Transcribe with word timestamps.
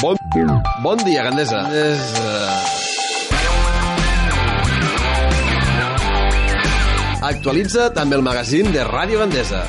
Bon, 0.00 0.16
bon 0.82 0.96
dia, 1.04 1.22
Gandesa. 1.26 1.68
És, 1.76 2.00
uh... 2.16 2.80
Actualitza't 7.28 8.00
amb 8.00 8.16
el 8.16 8.24
magazín 8.24 8.72
de 8.72 8.86
Ràdio 8.88 9.20
Gandesa. 9.20 9.62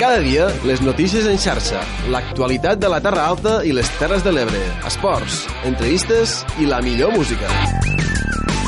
Cada 0.00 0.18
dia, 0.24 0.48
les 0.68 0.80
notícies 0.84 1.28
en 1.28 1.38
xarxa, 1.40 1.80
l'actualitat 2.12 2.80
de 2.80 2.88
la 2.92 3.00
Terra 3.04 3.28
Alta 3.28 3.60
i 3.64 3.72
les 3.76 3.88
Terres 4.00 4.24
de 4.24 4.32
l'Ebre, 4.32 4.60
esports, 4.88 5.44
entrevistes 5.68 6.42
i 6.60 6.68
la 6.68 6.82
millor 6.84 7.12
música. 7.16 7.48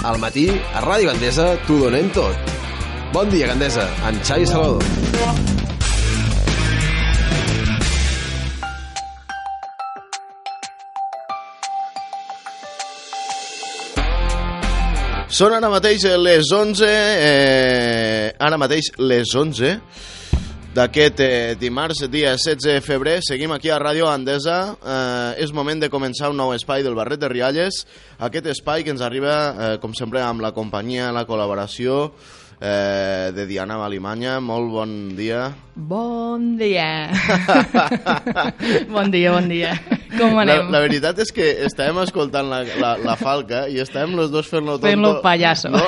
Al 0.08 0.20
matí, 0.22 0.48
a 0.72 0.84
Ràdio 0.84 1.12
Gandesa, 1.12 1.54
t'ho 1.66 1.82
donem 1.88 2.08
tot. 2.16 2.56
Bon 3.12 3.28
dia, 3.32 3.48
Gandesa, 3.52 3.88
amb 4.08 4.24
Xavi 4.24 4.48
Salvador. 4.48 5.47
Són 15.38 15.52
ara 15.54 15.68
mateix 15.70 16.02
les 16.18 16.48
11, 16.50 16.86
eh, 17.22 18.30
ara 18.42 18.56
mateix 18.58 18.88
les 18.98 19.30
11 19.38 19.68
d'aquest 20.74 21.20
eh, 21.22 21.52
dimarts, 21.60 22.00
dia 22.10 22.32
16 22.34 22.64
de 22.64 22.80
febrer. 22.82 23.20
Seguim 23.22 23.54
aquí 23.54 23.70
a 23.70 23.76
Ràdio 23.78 24.08
Andesa. 24.10 24.56
Eh, 24.82 25.44
és 25.44 25.52
moment 25.54 25.78
de 25.78 25.92
començar 25.92 26.32
un 26.32 26.40
nou 26.42 26.50
espai 26.56 26.82
del 26.82 26.98
Barret 26.98 27.22
de 27.22 27.30
Rialles. 27.30 27.84
Aquest 28.18 28.50
espai 28.50 28.82
que 28.82 28.90
ens 28.90 29.04
arriba, 29.06 29.36
eh, 29.52 29.70
com 29.78 29.94
sempre, 29.94 30.24
amb 30.26 30.42
la 30.42 30.50
companyia, 30.56 31.12
la 31.14 31.22
col·laboració 31.28 32.00
eh, 32.58 33.30
de 33.30 33.46
Diana 33.46 33.78
Balimanya. 33.78 34.40
Molt 34.42 34.74
bon 34.74 34.98
dia. 35.14 35.52
Bon 35.76 36.50
dia. 36.58 37.14
bon 38.96 39.14
dia, 39.14 39.38
bon 39.38 39.46
dia. 39.54 39.78
Com 40.18 40.38
anem? 40.42 40.66
La, 40.68 40.78
la 40.78 40.80
veritat 40.84 41.18
és 41.24 41.32
que 41.34 41.46
estàvem 41.68 42.02
escoltant 42.04 42.48
la, 42.50 42.62
la, 42.80 42.94
la 43.02 43.16
falca 43.20 43.66
i 43.70 43.80
estàvem 43.82 44.16
los 44.18 44.32
dos 44.34 44.48
fent-lo 44.50 44.78
tonto. 44.78 44.88
Fent-lo 44.88 45.12
pallasso. 45.24 45.70
No? 45.72 45.82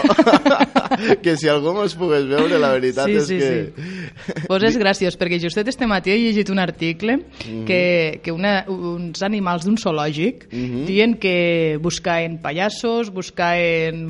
que 1.24 1.36
si 1.36 1.48
algú 1.48 1.74
ens 1.82 1.94
pogués 1.98 2.26
veure, 2.28 2.58
la 2.60 2.72
veritat 2.76 3.10
sí, 3.10 3.16
és 3.20 3.28
sí, 3.28 3.38
que... 3.38 3.50
Sí. 3.50 4.44
Pues 4.46 4.64
és 4.66 4.76
graciós, 4.80 5.16
perquè 5.18 5.38
justet 5.42 5.68
este 5.70 5.86
matí 5.88 6.12
he 6.12 6.18
llegit 6.20 6.50
un 6.50 6.58
article 6.58 7.16
mm 7.16 7.22
-hmm. 7.22 7.64
que, 7.66 8.20
que 8.22 8.32
una, 8.32 8.64
uns 8.68 9.22
animals 9.22 9.64
d'un 9.64 9.76
zoològic 9.76 10.48
mm 10.50 10.64
-hmm. 10.64 10.84
diuen 10.86 11.14
que 11.14 11.78
buscaven 11.80 12.38
pallassos, 12.38 13.10
buscaven 13.10 14.06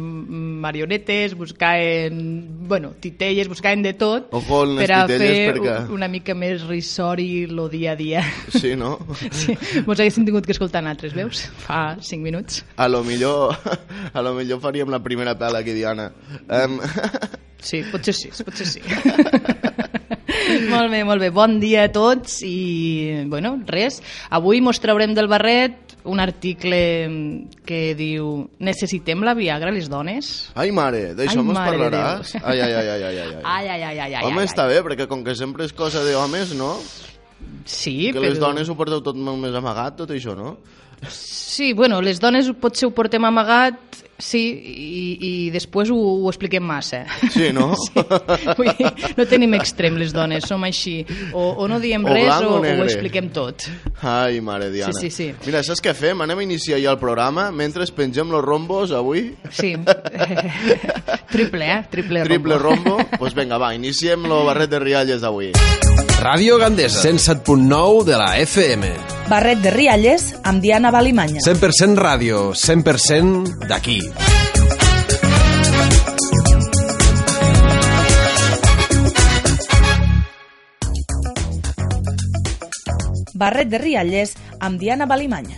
marionetes, 0.60 1.34
buscaven, 1.34 2.66
bueno, 2.68 2.92
titelles, 3.00 3.48
buscaven 3.48 3.82
de 3.82 3.94
tot 3.94 4.28
Ojo 4.30 4.64
les 4.64 4.86
per 4.86 4.92
a 4.92 5.06
fer 5.08 5.54
perquè- 5.54 5.90
una 5.90 6.08
mica 6.08 6.34
més 6.34 6.66
risori 6.66 7.46
lo 7.46 7.68
dia 7.68 7.92
a 7.92 7.96
dia. 7.96 8.22
Sí, 8.48 8.76
no? 8.76 8.98
Sí, 9.30 9.56
mos 9.86 10.00
haguéssim 10.10 10.26
tingut 10.26 10.46
que 10.46 10.52
escoltar 10.56 10.82
altres, 10.84 11.14
veus? 11.14 11.44
Fa 11.62 11.96
5 12.02 12.22
minuts. 12.22 12.64
A 12.76 12.88
lo 12.88 13.04
millor, 13.06 13.54
a 14.12 14.22
lo 14.22 14.34
millor 14.34 14.60
faríem 14.60 14.90
la 14.90 14.98
primera 15.02 15.38
pela 15.38 15.62
aquí, 15.62 15.72
Diana. 15.72 16.10
Um, 16.48 16.80
Sí, 17.60 17.82
potser 17.92 18.14
sí, 18.16 18.30
potser 18.40 18.64
sí. 18.64 18.80
molt 20.72 20.88
bé, 20.88 21.02
molt 21.04 21.20
bé. 21.20 21.28
Bon 21.28 21.58
dia 21.60 21.82
a 21.84 21.90
tots 21.92 22.38
i, 22.40 23.26
bueno, 23.28 23.58
res. 23.68 23.98
Avui 24.32 24.62
mos 24.64 24.80
traurem 24.80 25.12
del 25.12 25.28
barret 25.28 25.92
un 26.08 26.22
article 26.24 26.80
que 27.68 27.82
diu 27.98 28.48
Necessitem 28.64 29.20
la 29.28 29.36
Viagra 29.36 29.74
les 29.76 29.90
dones? 29.92 30.48
ai, 30.56 30.72
mare, 30.72 31.10
d'això 31.12 31.42
Ai, 31.42 31.46
mos 31.50 31.60
parlaràs? 31.60 32.32
Déu. 32.32 32.48
Ai, 32.48 32.64
ai, 32.64 32.72
ai, 32.72 32.88
ai, 32.88 33.04
ai, 33.04 33.18
ai. 33.20 33.36
Ai, 33.44 33.68
ai, 33.68 33.82
ai, 33.82 33.98
ai, 33.98 34.14
ai. 34.14 34.24
Home, 34.24 34.40
ai, 34.40 34.48
està 34.48 34.64
ai. 34.64 34.72
bé, 34.72 34.82
perquè 34.88 35.04
com 35.10 35.20
que 35.22 35.36
sempre 35.36 35.68
és 35.68 35.76
cosa 35.76 36.00
d'homes, 36.06 36.56
no? 36.56 36.78
Sí, 37.64 38.10
que 38.10 38.18
però... 38.18 38.28
les 38.28 38.38
dones 38.40 38.68
ho 38.68 38.76
porteu 38.78 39.02
tot 39.04 39.16
molt 39.16 39.40
més 39.42 39.56
amagat, 39.56 40.00
tot 40.02 40.14
això, 40.14 40.36
no? 40.36 40.56
Sí, 41.08 41.72
bueno, 41.72 42.00
les 42.04 42.20
dones 42.20 42.50
potser 42.60 42.88
ho 42.88 42.92
portem 42.92 43.24
amagat, 43.24 44.02
sí, 44.20 44.40
i, 44.40 45.04
i 45.24 45.30
després 45.52 45.88
ho, 45.92 45.96
ho 45.96 46.28
expliquem 46.28 46.62
massa. 46.64 47.02
Sí, 47.32 47.50
no? 47.56 47.72
Sí. 47.80 48.54
Vull 48.56 48.68
dir, 48.76 48.90
no 49.16 49.24
tenim 49.28 49.54
extrem 49.56 49.96
les 50.00 50.12
dones, 50.14 50.44
som 50.48 50.62
així. 50.66 51.00
O, 51.32 51.46
o 51.62 51.68
no 51.70 51.80
diem 51.82 52.04
O 52.04 52.12
res 52.12 52.30
o 52.44 52.58
o, 52.58 52.60
ho 52.60 52.84
expliquem 52.84 53.30
tot. 53.34 53.66
Ai, 54.06 54.40
mare 54.44 54.70
Diana. 54.72 54.92
Sí, 54.96 55.08
sí, 55.10 55.30
sí. 55.32 55.48
Mira, 55.48 55.64
saps 55.66 55.82
què 55.84 55.94
fem? 55.96 56.20
Anem 56.24 56.42
a 56.42 56.46
iniciar 56.46 56.80
ja 56.82 56.92
el 56.94 57.00
programa 57.00 57.48
mentre 57.50 57.88
pengem 57.96 58.30
los 58.32 58.44
rombos 58.44 58.92
avui. 58.92 59.30
Sí. 59.50 59.74
Triple, 61.32 61.72
eh? 61.72 61.82
Triple, 61.90 62.24
Triple 62.28 62.58
rombo. 62.60 62.96
rombo. 62.96 62.96
Doncs 63.02 63.18
pues 63.18 63.36
vinga, 63.38 63.58
va, 63.60 63.74
iniciem 63.76 64.28
lo 64.30 64.44
barret 64.48 64.70
de 64.70 64.84
rialles 64.84 65.24
d'avui. 65.24 65.52
Ràdio 66.20 66.58
Gandesa, 66.60 67.00
107.9 67.00 68.04
de 68.04 68.16
la 68.20 68.36
FM. 68.36 68.88
Barret 69.30 69.62
de 69.64 69.70
Rialles 69.72 70.26
amb 70.44 70.60
Diana 70.60 70.90
Balimanya. 70.92 71.40
100% 71.40 71.96
ràdio, 71.96 72.52
100% 72.52 73.64
d'aquí. 73.64 74.02
Barret 83.32 83.70
de 83.72 83.80
Rialles 83.80 84.36
amb 84.60 84.76
Diana 84.76 85.06
Balimanya. 85.08 85.56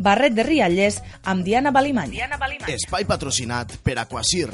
Barret 0.00 0.32
de 0.32 0.48
Rialles 0.48 1.02
amb 1.28 1.44
Diana 1.44 1.76
Balimanya. 1.76 2.16
Diana 2.22 2.40
Balimanya. 2.40 2.72
Espai 2.72 3.04
patrocinat 3.04 3.76
per 3.84 3.98
Aquasir. 4.00 4.48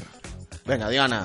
Vinga, 0.66 0.90
Diana. 0.90 1.22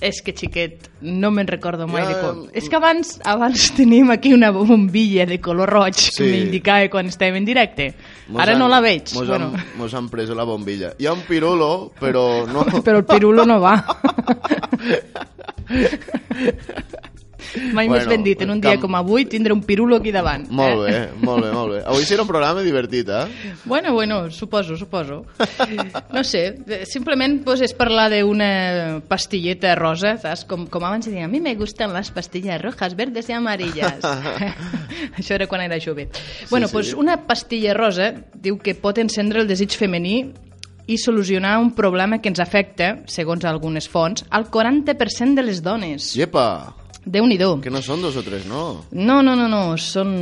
És 0.00 0.20
que, 0.22 0.30
xiquet, 0.32 0.88
no 1.02 1.30
me'n 1.34 1.48
recordo 1.50 1.88
mai 1.90 2.04
Ja, 2.04 2.08
de 2.08 2.16
com. 2.22 2.44
És 2.54 2.68
que 2.70 2.76
abans 2.78 3.16
abans 3.26 3.72
tenim 3.76 4.10
aquí 4.14 4.32
una 4.32 4.50
bombilla 4.54 5.26
de 5.26 5.40
color 5.42 5.68
roig 5.70 5.94
Sí. 5.98 6.12
que 6.16 6.28
m'indicava 6.30 6.88
quan 6.92 7.06
estàvem 7.10 7.36
en 7.40 7.44
directe. 7.48 7.94
Mos 8.28 8.42
Ara 8.42 8.52
han- 8.52 8.58
no 8.62 8.68
la 8.68 8.80
veig. 8.80 9.10
Mos, 9.14 9.26
bueno, 9.26 9.50
han, 9.54 9.64
mos 9.76 9.94
han 9.94 10.08
pres 10.08 10.28
la 10.30 10.44
bombilla. 10.44 10.92
Hi 10.98 11.06
ha 11.06 11.12
un 11.12 11.22
pirulo, 11.26 11.92
però 11.98 12.46
no... 12.46 12.62
però 12.86 12.98
el 13.02 13.04
pirulo 13.10 13.44
no 13.44 13.58
va. 13.60 13.74
Mai 17.72 17.88
Bueno, 17.88 17.94
més 17.94 18.08
ben 18.10 18.24
dit, 18.24 18.40
en 18.44 18.52
un 18.52 18.60
dia 18.60 18.76
com 18.80 18.94
avui 18.98 19.24
tindré 19.30 19.54
un 19.54 19.62
pirulo 19.64 19.96
aquí 19.98 20.12
davant. 20.14 20.44
Molt 20.54 20.84
eh? 20.86 20.92
bé, 20.92 21.00
molt 21.24 21.44
bé, 21.44 21.52
molt 21.54 21.72
bé. 21.74 21.80
Avui 21.88 22.06
serà 22.08 22.24
un 22.24 22.30
programa 22.30 22.64
divertit, 22.66 23.08
eh? 23.08 23.54
Bueno, 23.64 23.94
bueno, 23.96 24.30
suposo, 24.30 24.76
suposo. 24.76 25.22
No 26.12 26.24
sé, 26.24 26.42
eh, 26.66 26.82
simplement 26.88 27.40
pues, 27.44 27.62
és 27.64 27.74
parlar 27.76 28.08
d'una 28.12 29.00
pastilleta 29.08 29.74
rosa, 29.78 30.16
saps? 30.20 30.44
Com, 30.48 30.66
com 30.70 30.84
abans 30.84 31.08
deien, 31.08 31.28
a 31.28 31.32
mi 31.32 31.40
me 31.40 31.54
gustan 31.58 31.92
las 31.96 32.10
pastillas 32.10 32.60
rojas, 32.62 32.96
verdes 32.96 33.28
y 33.28 33.32
amarillas. 33.32 34.04
Això 35.18 35.36
era 35.36 35.48
quan 35.48 35.62
era 35.64 35.78
jove. 35.80 36.08
Bueno, 36.50 36.68
sí. 36.68 36.72
pues 36.72 36.92
una 36.94 37.22
pastilla 37.26 37.74
rosa 37.74 38.12
diu 38.34 38.58
que 38.58 38.74
pot 38.74 38.98
encendre 38.98 39.42
el 39.42 39.48
desig 39.48 39.76
femení 39.78 40.18
i 40.88 40.96
solucionar 40.96 41.58
un 41.60 41.74
problema 41.76 42.18
que 42.18 42.30
ens 42.32 42.40
afecta, 42.40 42.94
segons 43.06 43.44
algunes 43.44 43.90
fonts, 43.92 44.24
al 44.30 44.48
40% 44.48 45.36
de 45.36 45.44
les 45.44 45.62
dones. 45.62 46.14
Llepa, 46.98 47.10
Déu-n'hi-do. 47.10 47.60
que 47.60 47.70
no 47.70 47.80
són 47.82 48.02
dos 48.02 48.16
o 48.16 48.22
tres, 48.22 48.46
no? 48.46 48.84
No, 48.92 49.22
no, 49.22 49.34
no, 49.36 49.48
no, 49.48 49.76
són, 49.78 50.12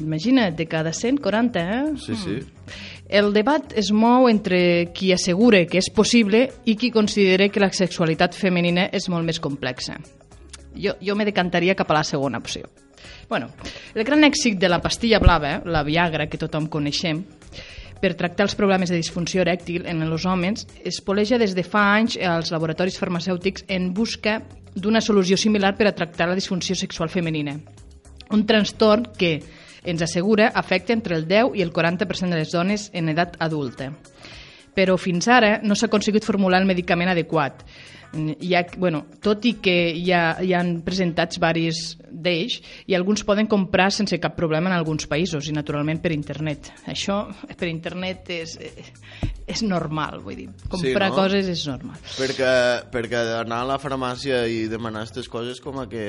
imagina't, 0.00 0.56
de 0.56 0.66
cada 0.66 0.92
140, 0.92 1.60
eh? 1.60 1.92
Sí, 1.98 2.16
sí. 2.16 2.38
El 3.08 3.32
debat 3.34 3.74
es 3.76 3.90
mou 3.92 4.28
entre 4.30 4.92
qui 4.94 5.12
assegura 5.12 5.66
que 5.66 5.78
és 5.78 5.90
possible 5.92 6.46
i 6.64 6.76
qui 6.76 6.90
considera 6.90 7.48
que 7.52 7.60
la 7.60 7.68
sexualitat 7.72 8.34
femenina 8.34 8.88
és 8.92 9.08
molt 9.12 9.26
més 9.26 9.40
complexa. 9.40 9.98
Jo, 10.72 10.94
jo 11.02 11.14
me 11.14 11.26
decantaria 11.28 11.74
cap 11.76 11.90
a 11.90 11.98
la 11.98 12.04
segona 12.04 12.38
opció. 12.38 12.70
Bueno, 13.28 13.50
el 13.94 14.04
gran 14.04 14.24
èxit 14.24 14.56
de 14.58 14.68
la 14.68 14.80
pastilla 14.80 15.20
blava, 15.20 15.60
la 15.66 15.82
Viagra, 15.82 16.28
que 16.28 16.40
tothom 16.40 16.70
coneixem, 16.72 17.20
per 18.00 18.14
tractar 18.18 18.48
els 18.48 18.56
problemes 18.58 18.90
de 18.90 18.96
disfunció 18.96 19.44
erèctil 19.44 19.84
en 19.86 20.02
els 20.02 20.24
homes 20.26 20.66
es 20.82 20.98
poleja 21.04 21.38
des 21.38 21.54
de 21.54 21.62
fa 21.62 21.84
anys 21.94 22.16
als 22.18 22.50
laboratoris 22.50 22.98
farmacèutics 22.98 23.62
en 23.68 23.92
busca 23.94 24.40
d'una 24.74 25.00
solució 25.00 25.36
similar 25.36 25.74
per 25.76 25.88
a 25.88 25.94
tractar 25.96 26.28
la 26.28 26.36
disfunció 26.38 26.76
sexual 26.76 27.10
femenina. 27.10 27.56
Un 28.30 28.46
trastorn 28.46 29.10
que 29.18 29.38
ens 29.84 30.02
assegura 30.02 30.52
afecta 30.54 30.92
entre 30.92 31.16
el 31.16 31.26
10 31.28 31.56
i 31.58 31.62
el 31.62 31.72
40% 31.72 32.30
de 32.30 32.38
les 32.38 32.52
dones 32.52 32.88
en 32.94 33.10
edat 33.12 33.36
adulta. 33.40 33.90
Però 34.72 34.96
fins 34.96 35.28
ara 35.28 35.58
no 35.62 35.76
s'ha 35.76 35.90
aconseguit 35.90 36.24
formular 36.24 36.62
el 36.62 36.68
medicament 36.70 37.10
adequat. 37.12 37.64
Hi 38.12 38.54
ha, 38.58 38.66
bueno, 38.76 39.06
tot 39.24 39.46
i 39.48 39.54
que 39.64 39.74
hi, 39.96 40.10
ha, 40.12 40.36
hi 40.44 40.52
han 40.52 40.82
presentats 40.84 41.38
varis 41.40 41.78
d'ells 42.12 42.58
i 42.90 42.94
alguns 42.98 43.22
poden 43.24 43.48
comprar 43.48 43.88
sense 43.94 44.18
cap 44.20 44.34
problema 44.36 44.68
en 44.68 44.76
alguns 44.76 45.06
països 45.08 45.48
i 45.48 45.54
naturalment 45.56 46.02
per 46.04 46.12
internet. 46.12 46.68
Això 46.92 47.22
per 47.56 47.70
internet 47.70 48.28
és, 48.36 48.58
és 49.48 49.62
normal, 49.64 50.20
vull 50.22 50.36
dir, 50.42 50.48
comprar 50.68 51.08
no? 51.08 51.16
coses 51.22 51.48
és 51.48 51.62
normal. 51.66 51.96
Perquè, 52.18 52.50
perquè 52.92 53.22
anar 53.40 53.62
a 53.64 53.68
la 53.72 53.78
farmàcia 53.80 54.42
i 54.46 54.66
demanar 54.70 55.06
aquestes 55.06 55.30
coses 55.32 55.58
com 55.64 55.80
a 55.80 55.86
que 55.88 56.04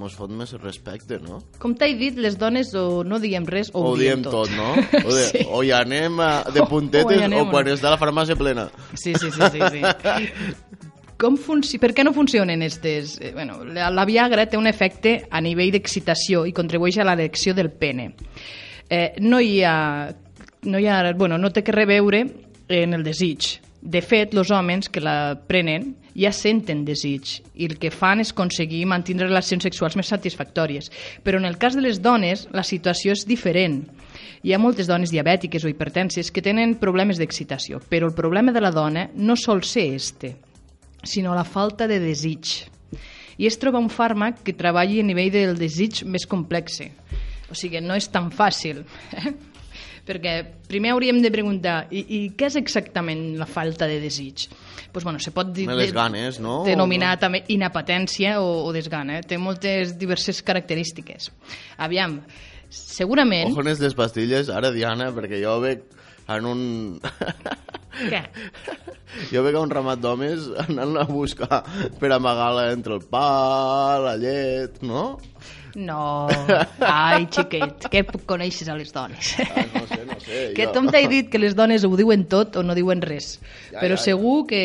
mos 0.00 0.16
fot 0.16 0.32
més 0.34 0.56
respecte, 0.58 1.20
no? 1.22 1.42
Com 1.62 1.76
t'he 1.78 1.92
dit, 2.00 2.16
les 2.18 2.38
dones 2.40 2.72
o 2.74 3.04
no 3.06 3.20
diem 3.22 3.44
res 3.46 3.68
o, 3.74 3.84
O, 3.84 3.92
ho 3.92 4.00
diem 4.00 4.24
tot, 4.24 4.48
no? 4.56 4.72
O, 5.04 5.12
de, 5.12 5.28
sí. 5.28 5.44
o 5.44 5.60
hi 5.62 5.70
anem 5.76 6.18
a, 6.24 6.32
de 6.48 6.60
O- 6.64 6.66
o 6.66 6.72
puntetes 6.72 7.20
hi 7.20 7.22
o, 7.22 7.28
anem. 7.28 7.52
quan 7.52 7.68
està 7.68 7.92
la 7.92 8.00
farmàcia 8.00 8.34
plena. 8.40 8.70
Sí, 8.96 9.12
sí, 9.12 9.28
sí, 9.28 9.52
sí, 9.52 9.60
sí. 9.76 9.84
Com 11.20 11.36
funci... 11.38 11.78
Per 11.78 11.92
què 11.94 12.04
no 12.06 12.14
funcionen 12.14 12.62
aquestes... 12.64 13.18
Eh, 13.20 13.32
bueno, 13.34 13.60
la, 13.64 14.06
Viagra 14.08 14.46
té 14.50 14.58
un 14.58 14.66
efecte 14.66 15.20
a 15.30 15.40
nivell 15.44 15.72
d'excitació 15.74 16.44
i 16.48 16.54
contribueix 16.56 16.98
a 16.98 17.06
l'erecció 17.06 17.54
del 17.54 17.70
pene. 17.70 18.10
Eh, 18.88 19.14
no 19.20 19.40
hi 19.40 19.60
ha... 19.62 19.76
No, 20.64 20.80
hi 20.80 20.88
ha, 20.88 21.12
bueno, 21.12 21.36
no 21.38 21.52
té 21.52 21.62
que 21.62 21.74
reveure 21.76 22.24
en 22.72 22.96
el 22.96 23.04
desig. 23.04 23.58
De 23.84 24.00
fet, 24.00 24.32
els 24.32 24.50
homes 24.50 24.88
que 24.88 25.02
la 25.04 25.36
prenen 25.46 25.90
ja 26.16 26.30
senten 26.32 26.84
desig 26.86 27.34
i 27.52 27.66
el 27.68 27.76
que 27.82 27.90
fan 27.92 28.22
és 28.22 28.30
aconseguir 28.32 28.84
mantenir 28.88 29.26
relacions 29.26 29.66
sexuals 29.66 29.98
més 29.98 30.08
satisfactòries. 30.08 30.88
Però 31.22 31.36
en 31.38 31.44
el 31.44 31.58
cas 31.60 31.76
de 31.76 31.84
les 31.84 32.00
dones, 32.00 32.46
la 32.54 32.64
situació 32.64 33.12
és 33.12 33.26
diferent. 33.28 33.82
Hi 34.42 34.54
ha 34.54 34.62
moltes 34.62 34.88
dones 34.88 35.12
diabètiques 35.12 35.64
o 35.64 35.70
hipertenses 35.70 36.30
que 36.32 36.42
tenen 36.42 36.78
problemes 36.80 37.20
d'excitació, 37.20 37.82
però 37.90 38.08
el 38.08 38.16
problema 38.16 38.56
de 38.56 38.64
la 38.64 38.72
dona 38.72 39.08
no 39.14 39.36
sol 39.36 39.64
ser 39.68 39.90
este, 39.98 40.34
sinó 41.04 41.34
la 41.34 41.44
falta 41.44 41.88
de 41.88 42.00
desig. 42.02 42.64
I 43.38 43.48
es 43.48 43.58
troba 43.58 43.80
un 43.82 43.90
fàrmac 43.90 44.42
que 44.46 44.54
treballi 44.54 45.00
a 45.00 45.06
nivell 45.06 45.32
del 45.34 45.58
desig 45.58 46.04
més 46.06 46.26
complexe. 46.30 46.92
O 47.50 47.56
sigui, 47.58 47.80
no 47.82 47.96
és 47.98 48.08
tan 48.12 48.30
fàcil. 48.34 48.84
Eh? 49.18 49.34
Perquè 50.04 50.34
primer 50.68 50.92
hauríem 50.92 51.22
de 51.24 51.30
preguntar 51.32 51.86
i, 51.88 52.02
i 52.04 52.18
què 52.36 52.50
és 52.50 52.58
exactament 52.60 53.38
la 53.40 53.46
falta 53.48 53.88
de 53.88 53.96
desig? 54.02 54.46
Pues, 54.92 55.02
bueno, 55.02 55.18
se 55.18 55.32
pot 55.34 55.48
dir, 55.50 55.64
Les 55.72 55.94
ganes, 55.96 56.38
no? 56.44 56.58
denominar 56.66 57.16
també 57.18 57.40
inapetència 57.50 58.36
o, 58.42 58.66
o 58.68 58.72
desgana. 58.76 59.18
Eh? 59.18 59.24
Té 59.26 59.38
moltes 59.40 59.96
diverses 59.98 60.42
característiques. 60.44 61.30
Aviam, 61.82 62.20
segurament... 62.68 63.50
Ojones 63.50 63.80
les 63.82 63.96
pastilles, 63.96 64.52
ara 64.52 64.70
Diana, 64.74 65.08
perquè 65.16 65.40
jo 65.42 65.56
veig 65.64 65.88
en 66.30 66.52
un... 66.52 66.60
Què? 68.04 68.22
Jo 69.32 69.42
veig 69.46 69.56
un 69.60 69.70
ramat 69.70 70.00
d'homes 70.02 70.48
anant 70.68 70.96
a 71.00 71.04
buscar 71.08 71.62
per 72.00 72.10
amagar-la 72.16 72.70
entre 72.72 72.94
el 72.98 73.04
pa, 73.10 73.98
la 74.02 74.16
llet, 74.20 74.80
no? 74.82 75.18
No, 75.74 76.28
ai, 76.86 77.24
xiquet, 77.34 77.88
què 77.90 78.04
coneixes 78.30 78.68
a 78.70 78.76
les 78.78 78.92
dones? 78.94 79.32
Ah, 79.42 79.64
no 79.74 79.80
sé, 79.90 80.00
no 80.06 80.18
sé. 80.22 80.42
que 80.54 80.68
jo- 80.68 80.84
t'he 80.94 81.00
dit 81.10 81.30
que 81.32 81.38
les 81.42 81.56
dones 81.58 81.82
ho 81.82 81.90
diuen 81.98 82.28
tot 82.30 82.54
o 82.56 82.62
no 82.62 82.76
diuen 82.78 83.02
res. 83.02 83.40
Ja, 83.72 83.80
Però 83.80 83.96
ja, 83.96 83.98
ja. 83.98 84.04
segur 84.04 84.44
que... 84.46 84.62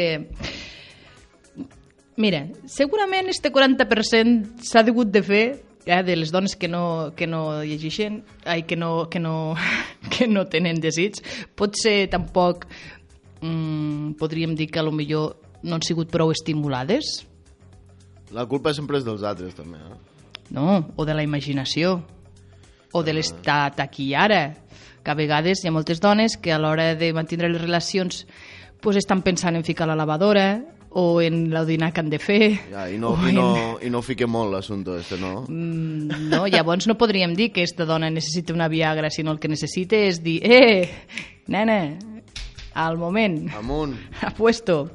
Mira, 2.19 2.43
segurament 2.67 3.29
este 3.31 3.49
40% 3.51 4.61
s'ha 4.67 4.83
degut 4.83 5.09
de 5.13 5.21
fer 5.23 5.43
eh, 5.87 6.01
de 6.03 6.15
les 6.19 6.31
dones 6.35 6.55
que 6.59 6.67
no, 6.67 7.13
que 7.15 7.25
no 7.31 7.63
llegeixen, 7.63 8.19
ai, 8.45 8.65
que 8.67 8.75
no, 8.75 9.07
que 9.09 9.19
no, 9.23 9.55
que 10.13 10.27
no 10.27 10.45
tenen 10.51 10.81
desig, 10.83 11.21
pot 11.55 11.79
ser 11.79 12.09
tampoc, 12.11 12.67
mm, 13.41 14.13
podríem 14.19 14.55
dir 14.55 14.69
que 14.71 14.79
a 14.79 14.83
lo 14.83 14.91
millor 14.91 15.37
no 15.63 15.75
han 15.75 15.81
sigut 15.83 16.09
prou 16.11 16.31
estimulades, 16.31 17.25
La 18.31 18.45
culpa 18.45 18.73
sempre 18.77 18.99
és 18.99 19.05
dels 19.07 19.23
altres, 19.25 19.55
també, 19.57 19.79
eh? 19.81 19.95
no? 20.53 20.85
o 20.95 21.05
de 21.05 21.15
la 21.17 21.23
imaginació, 21.25 22.03
o 22.93 23.01
de 23.03 23.13
l'estat 23.13 23.79
aquí 23.81 24.11
i 24.11 24.13
ara, 24.13 24.53
que 25.03 25.09
a 25.11 25.15
vegades 25.17 25.63
hi 25.63 25.67
ha 25.69 25.73
moltes 25.73 25.99
dones 25.99 26.35
que 26.37 26.51
a 26.53 26.59
l'hora 26.61 26.93
de 26.95 27.09
mantenir 27.13 27.49
les 27.49 27.61
relacions 27.61 28.27
pues, 28.81 28.97
estan 29.01 29.23
pensant 29.25 29.55
en 29.57 29.63
ficar 29.65 29.87
la 29.89 29.95
lavadora 29.97 30.61
o 30.91 31.21
en 31.21 31.51
el 31.53 31.65
dinar 31.67 31.91
que 31.93 31.99
han 32.01 32.09
de 32.09 32.17
fer. 32.19 32.59
Ja, 32.71 32.87
i, 32.89 32.97
no, 33.01 33.15
i, 33.25 33.29
en- 33.29 33.35
no, 33.35 33.77
I 33.81 33.89
no 33.93 34.01
fique 34.05 34.25
molt 34.29 34.53
l'assumpte, 34.53 34.99
este, 35.01 35.17
no? 35.21 35.45
Mm, 35.47 36.29
no, 36.29 36.45
llavors 36.49 36.85
no 36.89 36.97
podríem 36.97 37.33
dir 37.37 37.51
que 37.53 37.61
aquesta 37.65 37.85
dona 37.85 38.09
necessita 38.09 38.53
una 38.53 38.67
Viagra, 38.69 39.09
sinó 39.09 39.31
el 39.33 39.39
que 39.39 39.49
necessita 39.49 39.95
és 39.97 40.21
dir, 40.25 40.39
eh, 40.45 40.89
nena, 41.47 41.95
al 42.85 42.97
moment, 42.97 43.49
Amunt. 43.57 43.97
a 44.21 44.31
puesto. 44.35 44.91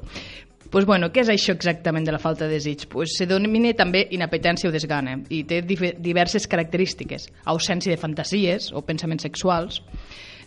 Pues 0.71 0.85
bueno, 0.85 1.11
què 1.13 1.21
és 1.21 1.29
això 1.31 1.53
exactament 1.55 2.03
de 2.03 2.11
la 2.11 2.19
falta 2.19 2.49
de 2.49 2.57
desig? 2.57 2.87
Pues 2.91 3.13
se 3.15 3.27
denomina 3.29 3.71
també 3.77 4.07
inapetència 4.11 4.67
o 4.67 4.73
desgana 4.73 5.13
i 5.31 5.43
té 5.47 5.61
diverses 5.63 6.49
característiques. 6.51 7.29
Ausència 7.47 7.93
de 7.93 8.01
fantasies 8.01 8.71
o 8.73 8.81
pensaments 8.83 9.23
sexuals, 9.23 9.79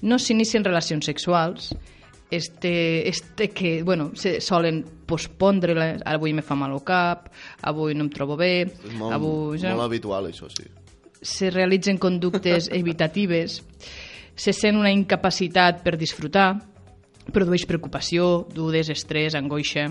no 0.02 0.19
s'inicien 0.19 0.67
relacions 0.67 1.06
sexuals, 1.06 1.70
este, 2.31 3.08
este 3.08 3.49
que, 3.50 3.82
bueno, 3.82 4.11
se 4.14 4.40
solen 4.40 4.85
pospondre, 5.06 5.96
avui 6.05 6.35
me 6.35 6.44
fa 6.44 6.55
mal 6.58 6.75
el 6.76 6.85
cap, 6.85 7.31
avui 7.62 7.96
no 7.96 8.05
em 8.05 8.11
trobo 8.12 8.37
bé, 8.37 8.67
És 8.69 8.93
molt, 8.93 9.14
avui... 9.17 9.62
molt 9.64 9.87
habitual, 9.87 10.29
això, 10.29 10.50
sí. 10.52 10.69
se 11.23 11.50
realitzen 11.50 11.96
conductes 11.99 12.69
evitatives, 12.81 13.62
se 14.37 14.52
sent 14.52 14.76
una 14.76 14.93
incapacitat 14.93 15.81
per 15.82 15.96
disfrutar, 15.96 16.50
produeix 17.35 17.67
preocupació, 17.69 18.47
dudes, 18.55 18.91
estrès, 18.93 19.35
angoixa. 19.39 19.89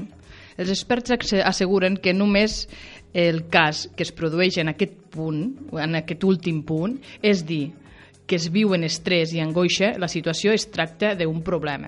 Els 0.57 0.71
experts 0.73 1.13
asse- 1.13 1.43
asseguren 1.45 1.97
que 2.01 2.13
només 2.13 2.65
el 3.13 3.43
cas 3.49 3.87
que 3.95 4.03
es 4.03 4.11
produeix 4.11 4.57
en 4.57 4.69
aquest 4.73 4.95
punt, 5.13 5.43
en 5.77 5.95
aquest 5.99 6.23
últim 6.23 6.63
punt, 6.65 6.97
és 7.21 7.45
dir, 7.45 7.71
que 8.27 8.35
es 8.35 8.49
viu 8.51 8.73
en 8.75 8.83
estrès 8.83 9.31
i 9.33 9.39
angoixa, 9.39 9.93
la 9.97 10.09
situació 10.11 10.51
es 10.51 10.67
tracta 10.69 11.13
d'un 11.15 11.41
problema. 11.45 11.87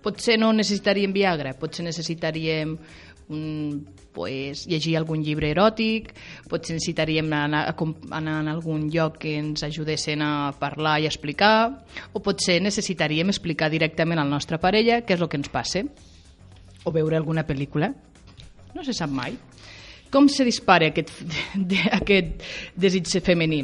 Potser 0.00 0.38
no 0.40 0.52
necessitaríem 0.56 1.12
Viagra, 1.12 1.52
potser 1.60 1.84
necessitaríem 1.84 2.76
pues, 4.12 4.66
llegir 4.66 4.96
algun 4.98 5.22
llibre 5.24 5.50
eròtic, 5.54 6.12
potser 6.50 6.76
necessitaríem 6.76 7.30
anar 7.32 7.64
a, 7.70 7.74
anar 8.16 8.36
a 8.40 8.54
algun 8.54 8.88
lloc 8.90 9.20
que 9.22 9.36
ens 9.38 9.62
ajudessin 9.66 10.22
a 10.26 10.32
parlar 10.58 10.98
i 11.00 11.06
a 11.08 11.12
explicar, 11.12 11.54
o 12.12 12.22
potser 12.22 12.60
necessitaríem 12.62 13.30
explicar 13.30 13.70
directament 13.70 14.20
al 14.20 14.30
nostre 14.30 14.58
parella 14.58 15.02
què 15.06 15.16
és 15.16 15.22
el 15.22 15.30
que 15.30 15.40
ens 15.40 15.52
passa, 15.52 15.84
o 16.84 16.92
veure 16.92 17.16
alguna 17.16 17.46
pel·lícula. 17.46 17.92
No 18.74 18.84
se 18.86 18.94
sap 18.96 19.10
mai. 19.10 19.36
Com 20.10 20.26
se 20.26 20.42
dispara 20.42 20.88
aquest, 20.90 21.12
de, 21.70 21.78
aquest 21.94 22.42
desig 22.74 23.06
femení? 23.22 23.62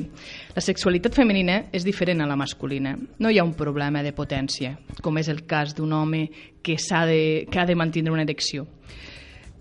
La 0.54 0.62
sexualitat 0.62 1.16
femenina 1.18 1.64
és 1.74 1.84
diferent 1.84 2.22
a 2.22 2.28
la 2.30 2.38
masculina. 2.38 2.94
No 3.18 3.32
hi 3.32 3.40
ha 3.40 3.46
un 3.46 3.56
problema 3.58 4.04
de 4.06 4.14
potència, 4.14 4.76
com 5.02 5.18
és 5.18 5.28
el 5.32 5.42
cas 5.50 5.75
d'un 5.75 5.92
home 5.92 6.28
que, 6.62 6.78
s'ha 6.78 7.02
de, 7.11 7.20
que 7.50 7.58
ha 7.58 7.66
de 7.66 7.75
mantenir 7.75 8.14
una 8.14 8.23
erecció. 8.23 8.68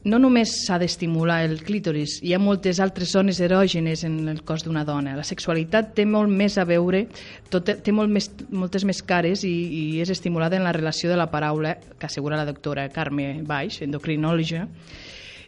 No 0.06 0.20
només 0.22 0.52
s'ha 0.68 0.78
d'estimular 0.78 1.40
el 1.48 1.64
clítoris, 1.66 2.20
hi 2.22 2.36
ha 2.36 2.40
moltes 2.42 2.78
altres 2.84 3.10
zones 3.16 3.40
erògenes 3.42 4.04
en 4.06 4.20
el 4.30 4.44
cos 4.46 4.62
d'una 4.62 4.84
dona. 4.86 5.16
La 5.18 5.26
sexualitat 5.26 5.96
té 5.98 6.06
molt 6.06 6.30
més 6.30 6.60
a 6.62 6.66
veure, 6.70 7.08
tot, 7.50 7.72
té 7.82 7.94
molt 7.96 8.14
més, 8.14 8.30
moltes 8.54 8.86
més 8.86 9.02
cares 9.02 9.42
i, 9.50 9.50
i 9.50 9.84
és 10.04 10.12
estimulada 10.14 10.60
en 10.60 10.68
la 10.68 10.76
relació 10.78 11.10
de 11.10 11.18
la 11.18 11.26
paraula, 11.32 11.74
que 11.98 12.06
assegura 12.06 12.38
la 12.38 12.46
doctora 12.46 12.86
Carme 12.94 13.42
Baix, 13.50 13.82
endocrinòloga, 13.82 14.68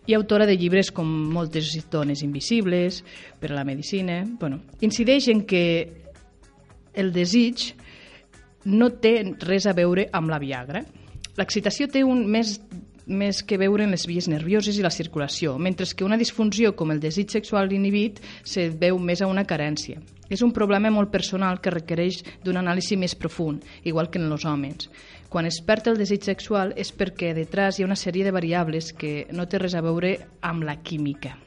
i 0.07 0.15
autora 0.17 0.47
de 0.49 0.57
llibres 0.57 0.89
com 0.89 1.05
Moltes 1.05 1.69
dones 1.91 2.23
invisibles, 2.25 3.03
per 3.37 3.51
a 3.51 3.59
la 3.59 3.65
medicina... 3.67 4.23
Bueno, 4.39 4.63
incideix 4.81 5.27
en 5.35 5.45
que 5.45 5.63
el 6.97 7.13
desig 7.13 7.75
no 8.65 8.89
té 8.97 9.19
res 9.45 9.67
a 9.67 9.75
veure 9.77 10.07
amb 10.17 10.33
la 10.33 10.39
Viagra. 10.41 10.81
L'excitació 11.37 11.85
té 11.91 12.01
un 12.03 12.23
més, 12.25 12.57
més 13.07 13.41
que 13.43 13.57
veure 13.57 13.85
en 13.85 13.95
les 13.95 14.05
vies 14.07 14.27
nervioses 14.27 14.77
i 14.77 14.83
la 14.83 14.91
circulació, 14.93 15.55
mentre 15.57 15.87
que 15.95 16.05
una 16.05 16.19
disfunció 16.19 16.75
com 16.75 16.91
el 16.91 16.99
desig 16.99 17.31
sexual 17.31 17.71
inhibit 17.73 18.19
se 18.43 18.69
veu 18.69 18.99
més 18.99 19.21
a 19.21 19.31
una 19.31 19.45
carència. 19.47 20.01
És 20.29 20.43
un 20.43 20.51
problema 20.51 20.91
molt 20.91 21.09
personal 21.09 21.61
que 21.63 21.71
requereix 21.71 22.19
d'un 22.43 22.59
anàlisi 22.59 22.97
més 22.99 23.15
profund, 23.15 23.63
igual 23.83 24.09
que 24.11 24.19
en 24.19 24.27
els 24.27 24.45
homes. 24.45 24.89
Quan 25.29 25.47
es 25.47 25.61
perd 25.63 25.87
el 25.87 25.99
desig 25.99 26.23
sexual 26.23 26.73
és 26.75 26.91
perquè 26.91 27.33
detrás 27.35 27.79
hi 27.79 27.83
ha 27.83 27.87
una 27.87 27.99
sèrie 27.99 28.27
de 28.27 28.35
variables 28.35 28.93
que 28.93 29.25
no 29.31 29.47
té 29.47 29.59
res 29.59 29.75
a 29.75 29.83
veure 29.83 30.17
amb 30.41 30.67
la 30.67 30.77
química. 30.83 31.37